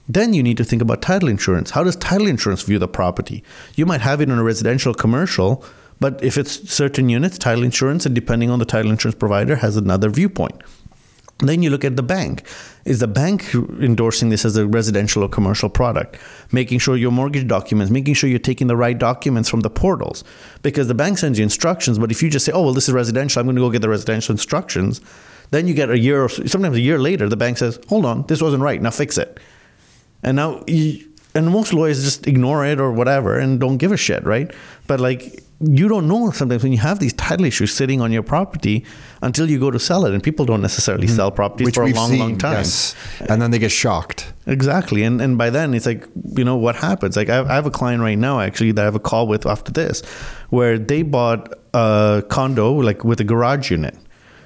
[0.08, 1.72] Then you need to think about title insurance.
[1.72, 3.44] How does title insurance view the property?
[3.76, 5.64] You might have it in a residential commercial,
[6.00, 9.78] but if it's certain units, title insurance, and depending on the title insurance provider, has
[9.78, 10.62] another viewpoint.
[11.48, 12.44] Then you look at the bank.
[12.86, 16.18] Is the bank endorsing this as a residential or commercial product?
[16.52, 20.24] Making sure your mortgage documents, making sure you're taking the right documents from the portals.
[20.62, 22.94] Because the bank sends you instructions, but if you just say, oh, well, this is
[22.94, 25.02] residential, I'm going to go get the residential instructions,
[25.52, 28.26] then you get a year or sometimes a year later, the bank says, hold on,
[28.28, 29.40] this wasn't right, now fix it.
[30.24, 33.98] And now, you, and most lawyers just ignore it or whatever and don't give a
[33.98, 34.52] shit, right?
[34.88, 38.24] But like, you don't know sometimes when you have these title issues sitting on your
[38.24, 38.84] property
[39.22, 41.84] until you go to sell it, and people don't necessarily sell properties Mm-hmm.
[41.84, 42.54] Which for a long, seen, long time.
[42.54, 42.96] yes.
[43.30, 44.34] And then they get shocked.
[44.46, 47.16] Exactly, and and by then it's like you know what happens.
[47.16, 49.28] Like I have, I have a client right now actually that I have a call
[49.28, 50.02] with after this,
[50.50, 53.96] where they bought a condo like with a garage unit.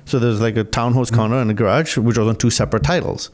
[0.05, 3.29] So there's like a townhouse condo and a garage, which was on two separate titles.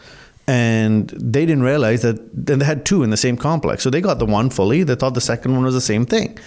[0.47, 3.84] And they didn't realize that then they had two in the same complex.
[3.84, 4.84] So they got the one fully.
[4.84, 6.38] They thought the second one was the same thing.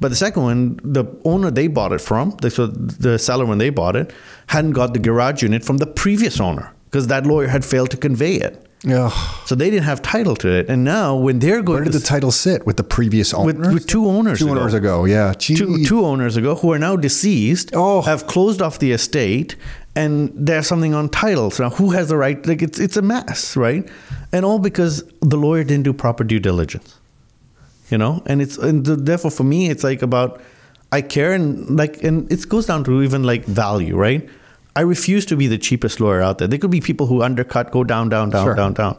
[0.00, 3.58] But the second one, the owner they bought it from, the, so the seller when
[3.58, 4.12] they bought it,
[4.48, 7.96] hadn't got the garage unit from the previous owner because that lawyer had failed to
[7.96, 8.64] convey it.
[8.88, 9.12] Ugh.
[9.46, 10.68] So they didn't have title to it.
[10.68, 13.46] And now when they're going Where did to the title sit with the previous owner?
[13.46, 14.60] with, with two owners two ago.
[14.60, 15.04] owners ago.
[15.04, 18.02] Yeah, two, two owners ago who are now deceased Oh.
[18.02, 19.56] have closed off the estate
[19.96, 23.02] and there's something on title so now who has the right like it's it's a
[23.02, 23.88] mess right
[24.30, 26.97] and all because the lawyer didn't do proper due diligence
[27.90, 28.22] you know?
[28.26, 30.40] And it's and th- therefore for me it's like about
[30.92, 34.28] i care and like and it goes down to even like value right?
[34.76, 36.46] I refuse to be the cheapest lawyer out there.
[36.46, 38.54] There could be people who undercut go down down down Sure.
[38.54, 38.96] down down.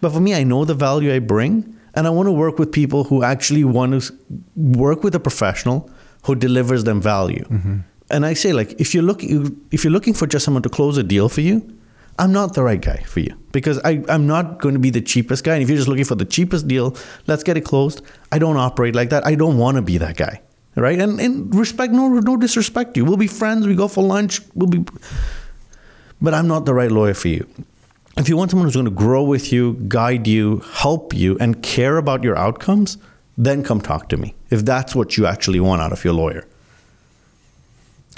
[0.00, 1.54] But for me i know the value i bring
[1.94, 4.12] and i want to work with people who actually want to
[4.56, 5.88] work with a professional
[6.24, 7.44] who delivers them value.
[7.50, 7.76] Mm-hmm.
[8.10, 10.98] And i say like if you're looking if you're looking for just someone to close
[10.98, 11.56] a deal for you
[12.22, 15.00] I'm not the right guy for you because I, I'm not going to be the
[15.00, 15.54] cheapest guy.
[15.54, 16.96] And if you're just looking for the cheapest deal,
[17.26, 18.00] let's get it closed.
[18.30, 19.26] I don't operate like that.
[19.26, 20.40] I don't want to be that guy.
[20.76, 21.00] Right.
[21.00, 23.04] And, and respect, no, no disrespect to you.
[23.04, 23.66] We'll be friends.
[23.66, 24.40] We go for lunch.
[24.54, 24.84] We'll be,
[26.20, 27.44] but I'm not the right lawyer for you.
[28.16, 31.60] If you want someone who's going to grow with you, guide you, help you, and
[31.60, 32.98] care about your outcomes,
[33.36, 34.36] then come talk to me.
[34.48, 36.46] If that's what you actually want out of your lawyer.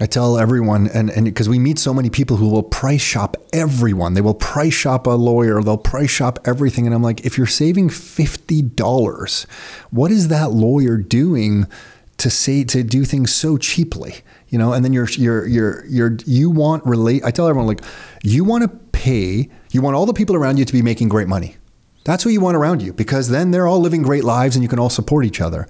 [0.01, 3.37] I tell everyone, and and because we meet so many people who will price shop
[3.53, 4.15] everyone.
[4.15, 5.63] They will price shop a lawyer.
[5.63, 9.47] They'll price shop everything, and I'm like, if you're saving fifty dollars,
[9.91, 11.69] what is that lawyer doing
[12.17, 14.17] to say to do things so cheaply?
[14.49, 17.25] You know, and then you're you're you're you're you want relate.
[17.25, 17.85] I tell everyone like,
[18.25, 19.49] you want to pay.
[19.71, 21.57] You want all the people around you to be making great money.
[22.05, 24.69] That's who you want around you because then they're all living great lives and you
[24.69, 25.69] can all support each other.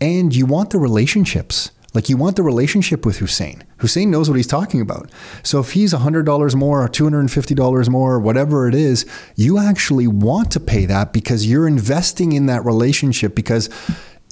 [0.00, 1.70] And you want the relationships.
[1.94, 3.64] Like you want the relationship with Hussein.
[3.78, 5.10] Hussein knows what he's talking about.
[5.42, 9.04] So if he's $100 more or $250 more or whatever it is,
[9.36, 13.68] you actually want to pay that because you're investing in that relationship because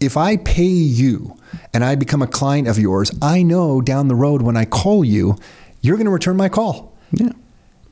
[0.00, 1.36] if I pay you
[1.74, 5.04] and I become a client of yours, I know down the road when I call
[5.04, 5.36] you,
[5.82, 6.96] you're going to return my call.
[7.12, 7.32] Yeah.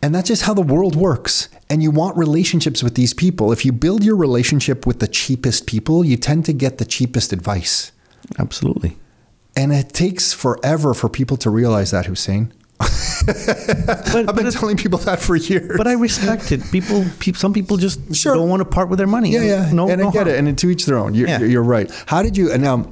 [0.01, 1.49] And that's just how the world works.
[1.69, 3.53] And you want relationships with these people.
[3.53, 7.33] If you build your relationship with the cheapest people, you tend to get the cheapest
[7.33, 7.93] advice.
[8.39, 8.97] Absolutely.
[9.59, 12.53] And it takes forever for people to realize that, Hussein.
[12.79, 15.77] But, I've been telling people that for years.
[15.77, 16.63] But I respect it.
[16.71, 18.35] People, peop some people just Sure.
[18.37, 19.31] don't want to part with their money.
[19.33, 20.29] yeah, yeah, No, and no I get harm.
[20.29, 20.39] it.
[20.49, 21.15] And to each their own.
[21.15, 21.41] You're, Yeah.
[21.41, 21.91] you're right.
[22.07, 22.53] How did you?
[22.53, 22.87] And now,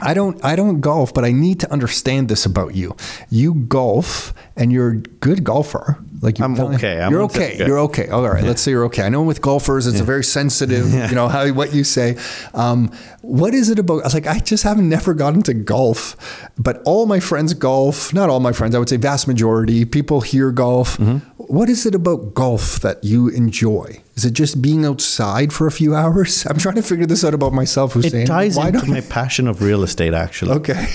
[0.00, 2.96] I don't, I don't golf, but I need to understand this about you.
[3.30, 5.98] You golf, and you're a good golfer.
[6.20, 7.00] Like you're I'm okay.
[7.00, 7.58] I'm you're okay.
[7.58, 7.68] good.
[7.68, 8.08] You're okay.
[8.08, 8.42] All right.
[8.42, 9.02] Let's say you're okay.
[9.02, 10.92] I know with golfers, it's a very sensitive.
[11.04, 12.16] You know how what you say.
[12.54, 12.90] Um,
[13.20, 14.00] what is it about?
[14.00, 16.16] I was like, I just haven't never gotten into golf,
[16.56, 18.14] but all my friends golf.
[18.14, 18.74] Not all my friends.
[18.74, 20.96] I would say vast majority people hear golf.
[20.96, 21.18] Mm-hmm.
[21.36, 24.03] What is it about golf that you enjoy?
[24.16, 26.46] Is it just being outside for a few hours?
[26.50, 28.22] I'm trying to figure this out about myself, Hussein.
[28.22, 30.52] It ties Why into my passion of real estate, actually.
[30.52, 30.88] Okay.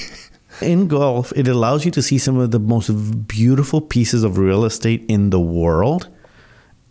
[0.62, 2.90] In golf, it allows you to see some of the most
[3.28, 6.10] beautiful pieces of real estate in the world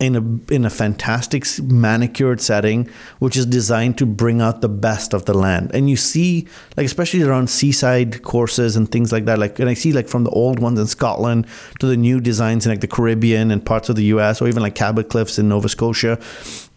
[0.00, 2.88] in a in a fantastic manicured setting
[3.18, 5.70] which is designed to bring out the best of the land.
[5.74, 6.46] And you see
[6.76, 10.24] like especially around seaside courses and things like that like and I see like from
[10.24, 11.46] the old ones in Scotland
[11.80, 14.62] to the new designs in like the Caribbean and parts of the US or even
[14.62, 16.18] like Cabot Cliffs in Nova Scotia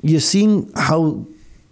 [0.01, 1.25] you're seeing how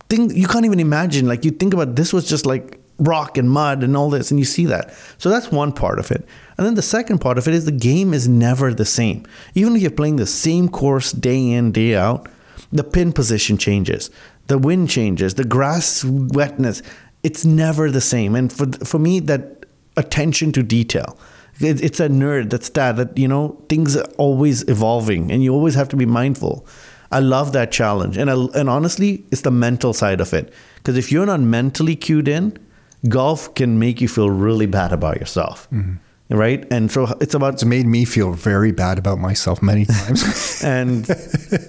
[0.09, 3.49] things you can't even imagine like you think about this was just like rock and
[3.49, 4.93] mud and all this and you see that.
[5.17, 6.25] So that's one part of it.
[6.57, 9.25] And then the second part of it is the game is never the same.
[9.55, 12.27] Even if you're playing the same course day in day out
[12.71, 14.11] the pin position changes
[14.45, 16.83] the wind changes the grass wetness
[17.23, 18.35] it's never the same.
[18.35, 19.65] And for for me that
[19.97, 21.17] attention to detail
[21.59, 25.53] it, it's a nerd that's that that you know things are always evolving and you
[25.53, 26.65] always have to be mindful.
[27.11, 30.53] I love that challenge, and I, and honestly, it's the mental side of it.
[30.75, 32.55] Because if you're not mentally cued in,
[33.07, 36.35] golf can make you feel really bad about yourself, mm-hmm.
[36.35, 36.65] right?
[36.71, 40.61] And so it's about It's made me feel very bad about myself many times.
[40.63, 41.09] and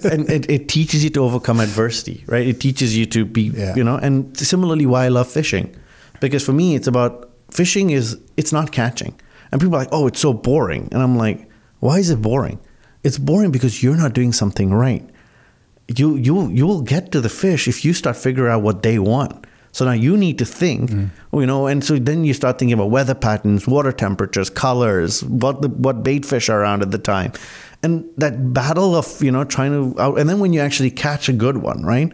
[0.03, 2.45] and it, it teaches you to overcome adversity, right?
[2.47, 3.75] It teaches you to be, Yeah.
[3.75, 3.95] you know.
[3.95, 5.73] And similarly, why I love fishing,
[6.19, 9.13] because for me, it's about fishing is it's not catching,
[9.51, 11.47] and people are like, oh, it's so boring, and I'm like,
[11.79, 12.59] why is it boring?
[13.03, 15.07] It's boring because you're not doing something right.
[15.87, 18.99] You you you will get to the fish if you start figuring out what they
[18.99, 19.45] want.
[19.71, 21.09] So now you need to think, mm.
[21.31, 25.23] oh, you know, and so then you start thinking about weather patterns, water temperatures, colors,
[25.23, 27.31] what the what bait fish are around at the time,
[27.81, 31.29] and that battle of you know trying to, out, and then when you actually catch
[31.29, 32.11] a good one, right?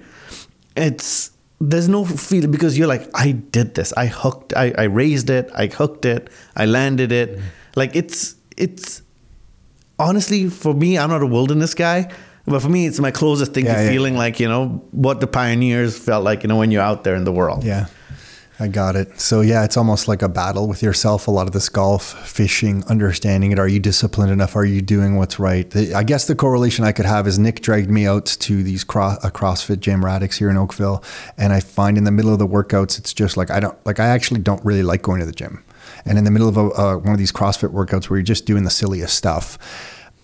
[0.75, 5.31] It's there's no feeling because you're like I did this, I hooked, I, I raised
[5.31, 7.41] it, I hooked it, I landed it, mm.
[7.75, 9.01] like it's it's
[9.97, 12.11] honestly for me, I'm not a wilderness guy.
[12.47, 13.89] But for me, it's my closest thing Yeah, to yeah.
[13.89, 17.15] feeling like you know what the pioneers felt like, you know, when you're out there
[17.15, 17.63] in the world.
[17.63, 17.87] yeah.
[18.59, 19.19] I got it.
[19.19, 21.27] So yeah, it's almost like a battle with yourself.
[21.27, 23.59] A lot of this golf, fishing, understanding it.
[23.59, 24.55] Are you disciplined enough?
[24.55, 25.69] Are you doing what's right?
[25.69, 28.83] The, I guess the correlation I could have is Nick dragged me out to these
[28.83, 31.03] cross, a CrossFit gym Radix here in Oakville,
[31.37, 33.99] and I find in the middle of the workouts, it's just like I don't like.
[33.99, 35.63] I actually don't really like going to the gym,
[36.03, 38.47] and in the middle of a, uh, one of these CrossFit workouts where you're just
[38.47, 39.59] doing the silliest stuff,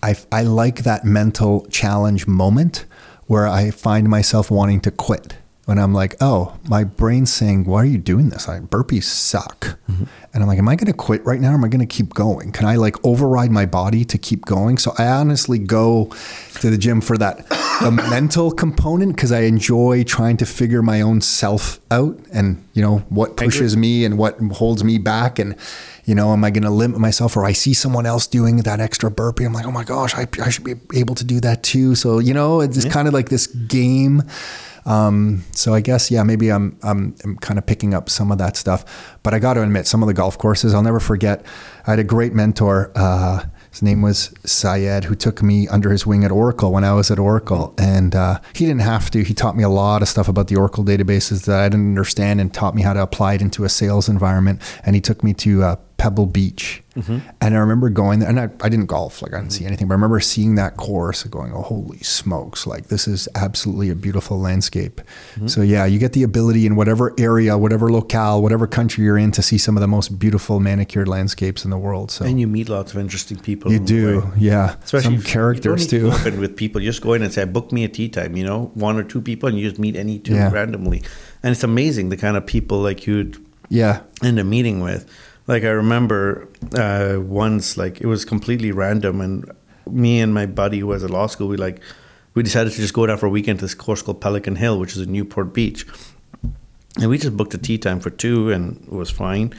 [0.04, 2.84] I I like that mental challenge moment
[3.26, 7.82] where I find myself wanting to quit when I'm like, oh, my brain's saying, why
[7.82, 8.48] are you doing this?
[8.48, 9.78] I, burpees suck.
[9.90, 10.04] Mm-hmm.
[10.34, 11.52] And I'm like, am I going to quit right now?
[11.52, 12.52] Or am I going to keep going?
[12.52, 14.76] Can I like override my body to keep going?
[14.76, 16.12] So I honestly go
[16.60, 17.48] to the gym for that,
[17.80, 22.82] the mental component, because I enjoy trying to figure my own self out and, you
[22.82, 25.38] know, what pushes me and what holds me back.
[25.38, 25.56] And,
[26.04, 28.80] you know, am I going to limit myself or I see someone else doing that
[28.80, 29.44] extra burpee?
[29.44, 31.94] I'm like, oh my gosh, I, I should be able to do that too.
[31.94, 32.90] So, you know, it's yeah.
[32.90, 34.22] kind of like this game
[34.86, 38.38] um, so I guess yeah, maybe I'm, I'm I'm kind of picking up some of
[38.38, 39.16] that stuff.
[39.22, 41.44] But I got to admit, some of the golf courses I'll never forget.
[41.86, 42.92] I had a great mentor.
[42.94, 46.92] Uh, his name was Syed, who took me under his wing at Oracle when I
[46.92, 47.74] was at Oracle.
[47.76, 49.24] And uh, he didn't have to.
[49.24, 52.40] He taught me a lot of stuff about the Oracle databases that I didn't understand
[52.40, 54.60] and taught me how to apply it into a sales environment.
[54.84, 56.82] And he took me to uh, Pebble Beach.
[56.96, 57.18] Mm-hmm.
[57.40, 59.88] And I remember going there, and I, I didn't golf, like I didn't see anything,
[59.88, 63.90] but I remember seeing that course and going, oh, holy smokes, like this is absolutely
[63.90, 65.00] a beautiful landscape.
[65.34, 65.48] Mm-hmm.
[65.48, 69.32] So, yeah, you get the ability in whatever area, whatever locale, whatever country you're in
[69.32, 72.10] to see some of the most beautiful manicured landscapes in the world.
[72.10, 73.72] So, And you meet lots of interesting people.
[73.72, 74.76] You do, yeah.
[74.84, 76.12] Especially some characters too.
[76.12, 78.44] Open with people, you just go in and say, book me a tee time, you
[78.44, 80.50] know, one or two people, and you just meet any two yeah.
[80.52, 81.02] randomly.
[81.42, 85.10] And it's amazing the kind of people like you'd yeah end up meeting with
[85.46, 89.50] like I remember uh, once, like it was completely random, and
[89.90, 91.80] me and my buddy who was at law school, we like
[92.34, 94.78] we decided to just go down for a weekend to this course called Pelican Hill,
[94.78, 95.86] which is in Newport Beach,
[97.00, 99.54] and we just booked a tee time for two, and it was fine.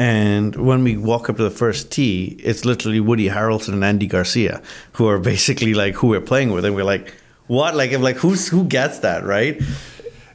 [0.00, 4.06] And when we walk up to the first tee, it's literally Woody Harrelson and Andy
[4.06, 4.62] Garcia,
[4.92, 7.14] who are basically like who we're playing with, and we're like,
[7.48, 7.74] what?
[7.74, 9.60] Like, I'm like, who's who gets that, right?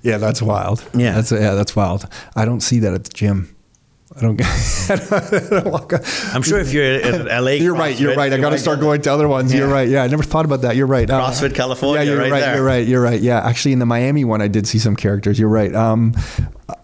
[0.02, 0.84] Yeah, that's wild.
[0.94, 2.08] Yeah, that's yeah, that's wild.
[2.36, 3.53] I don't see that at the gym.
[4.16, 4.42] I don't.
[4.90, 5.94] I don't walk
[6.34, 8.00] I'm sure if you're in LA, you're right.
[8.00, 8.32] You're right.
[8.32, 9.52] I got to start going to other ones.
[9.52, 9.60] Yeah.
[9.60, 9.88] You're right.
[9.88, 10.76] Yeah, I never thought about that.
[10.76, 11.10] You're right.
[11.10, 12.04] Uh, CrossFit, uh, California.
[12.04, 12.32] Yeah, you're right.
[12.32, 12.88] right you're right.
[12.88, 13.22] You're right.
[13.22, 15.40] Yeah, actually, in the Miami one, I did see some characters.
[15.40, 15.74] You're right.
[15.74, 16.14] Um,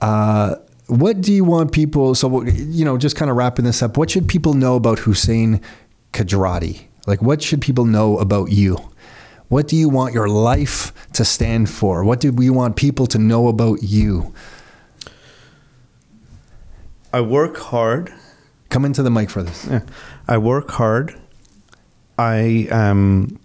[0.02, 0.56] uh,
[0.88, 2.16] what do you want people?
[2.16, 3.98] So you know, just kind of wrapping this up.
[3.98, 5.62] What should people know about Hussein
[6.14, 6.86] Kudrati?
[7.06, 8.78] Like, what should people know about you?
[9.50, 12.04] What do you want your life to stand for?
[12.04, 14.34] What do we want people to know about you?
[17.12, 18.14] I work hard.
[18.70, 19.66] Come into the mic for this.
[19.66, 19.82] Yeah.
[20.28, 21.20] I work hard.
[22.18, 23.40] I am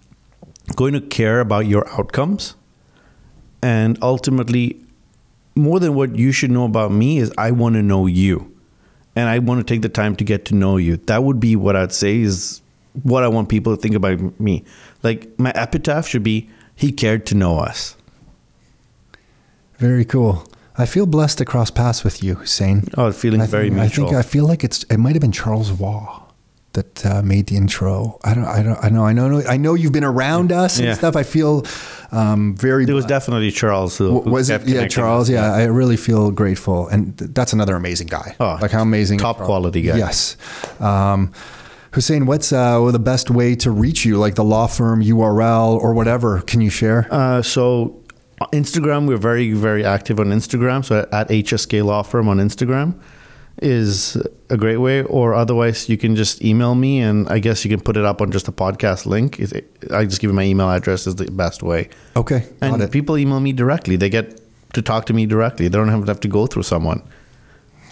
[0.77, 2.57] going to care about your outcomes.
[3.63, 4.81] And ultimately,
[5.55, 8.55] more than what you should know about me is I want to know you.
[9.17, 10.97] And I want to take the time to get to know you.
[10.97, 12.61] That would be what I'd say is
[13.03, 14.65] what I want people to think about me.
[15.03, 17.97] Like my epitaph should be he cared to know us.
[19.79, 20.47] Very cool.
[20.77, 22.85] I feel blessed to cross paths with you, Hussein.
[22.97, 24.07] Oh, feeling I very mutual.
[24.07, 26.25] I think I feel like it's it might have been Charles Waugh
[26.75, 28.19] that uh, made the intro.
[28.25, 30.87] I don't, I don't, I know, I know, I know you've been around us and
[30.87, 30.95] yeah.
[30.95, 31.15] stuff.
[31.17, 31.65] I feel
[32.13, 32.85] um, very.
[32.85, 33.97] It was definitely Charles.
[33.99, 34.67] Who, who was it?
[34.67, 35.31] Yeah, Charles.
[35.31, 38.37] Yeah, I really feel grateful, and th- that's another amazing guy.
[38.39, 39.19] Oh, like how amazing!
[39.19, 39.97] Top quality guy.
[39.97, 40.37] Yes.
[40.81, 41.33] Um,
[41.93, 44.19] Hussein, what's uh, the best way to reach you?
[44.19, 46.41] Like the law firm URL or whatever?
[46.41, 47.07] Can you share?
[47.09, 48.04] Uh, so
[48.53, 50.85] Instagram, we're very, very active on Instagram.
[50.85, 53.01] So at HSK Law Firm on Instagram
[53.63, 54.17] is
[54.51, 55.03] a great way.
[55.05, 58.21] Or otherwise, you can just email me, and I guess you can put it up
[58.21, 59.41] on just a podcast link.
[59.93, 61.89] I just give you my email address is the best way.
[62.17, 63.97] Okay, and people email me directly.
[63.97, 64.41] They get
[64.73, 65.69] to talk to me directly.
[65.69, 67.03] They don't have to have to go through someone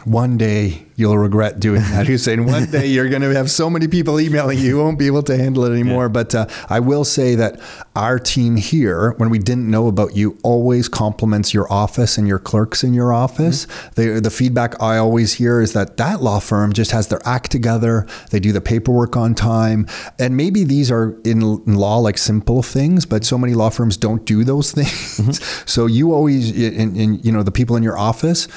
[0.05, 2.07] one day you'll regret doing that.
[2.07, 5.07] Hussein, one day you're going to have so many people emailing you, you won't be
[5.07, 6.05] able to handle it anymore.
[6.05, 6.09] Yeah.
[6.09, 7.61] But uh, I will say that
[7.97, 12.39] our team here, when we didn't know about you, always compliments your office and your
[12.39, 13.67] clerks in your office.
[13.67, 13.89] Mm-hmm.
[13.95, 17.51] They, the feedback I always hear is that that law firm just has their act
[17.51, 18.07] together.
[18.31, 19.87] They do the paperwork on time.
[20.19, 23.97] And maybe these are in, in law like simple things, but so many law firms
[23.97, 25.19] don't do those things.
[25.19, 25.67] Mm-hmm.
[25.67, 28.49] So you always, in, in, you know, the people in your office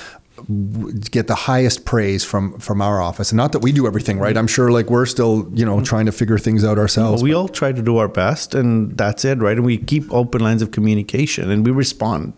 [0.47, 3.31] get the highest praise from from our office.
[3.31, 4.37] And not that we do everything right.
[4.37, 5.83] I'm sure like we're still you know mm-hmm.
[5.83, 7.21] trying to figure things out ourselves.
[7.21, 9.57] Well, we all try to do our best and that's it right?
[9.57, 12.33] And we keep open lines of communication and we respond.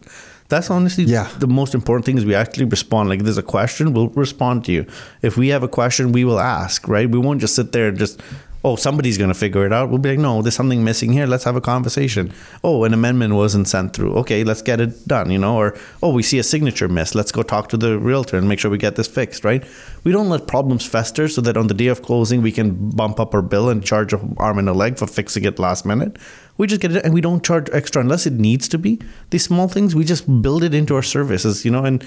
[0.49, 1.29] That's honestly yeah.
[1.39, 3.09] the most important thing is we actually respond.
[3.09, 4.85] Like if there's a question we'll respond to you.
[5.21, 7.09] If we have a question we will ask right?
[7.09, 8.21] We won't just sit there and just
[8.67, 9.89] oh, somebody's going to figure it out.
[9.89, 11.25] We'll be like, no, there's something missing here.
[11.25, 12.33] Let's have a conversation.
[12.65, 14.13] Oh, an amendment wasn't sent through.
[14.15, 17.15] Okay, let's get it done, you know, or, oh, we see a signature miss.
[17.15, 19.63] Let's go talk to the realtor and make sure we get this fixed, right?
[20.03, 23.21] We don't let problems fester so that on the day of closing, we can bump
[23.21, 26.17] up our bill and charge an arm and a leg for fixing it last minute.
[26.57, 28.99] We just get it and we don't charge extra unless it needs to be.
[29.29, 32.03] These small things, we just build it into our services, you know, and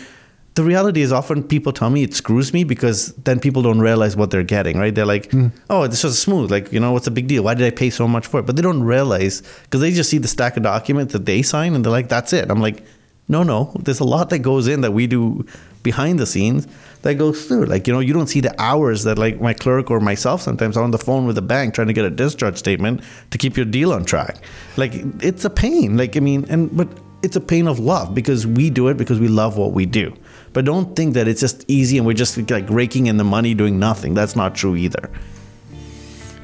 [0.55, 4.17] the reality is often people tell me it screws me because then people don't realize
[4.17, 4.95] what they're getting, right?
[4.95, 5.53] They're like, mm.
[5.69, 6.51] oh, this was smooth.
[6.51, 7.45] Like, you know, what's the big deal?
[7.45, 8.47] Why did I pay so much for it?
[8.47, 11.75] But they don't realize because they just see the stack of documents that they sign
[11.75, 12.51] and they're like, that's it.
[12.51, 12.83] I'm like,
[13.29, 15.47] no, no, there's a lot that goes in that we do
[15.85, 16.67] behind the scenes
[17.03, 17.67] that goes through.
[17.67, 20.77] Like, you know, you don't see the hours that like my clerk or myself sometimes
[20.77, 23.57] are on the phone with the bank trying to get a discharge statement to keep
[23.57, 24.37] your deal on track.
[24.77, 25.97] Like, it's a pain.
[25.97, 26.89] Like, I mean, and, but
[27.23, 30.13] it's a pain of love because we do it because we love what we do.
[30.53, 33.55] But don't think that it's just easy and we're just like raking in the money
[33.55, 34.15] doing nothing.
[34.15, 35.11] That's not true either.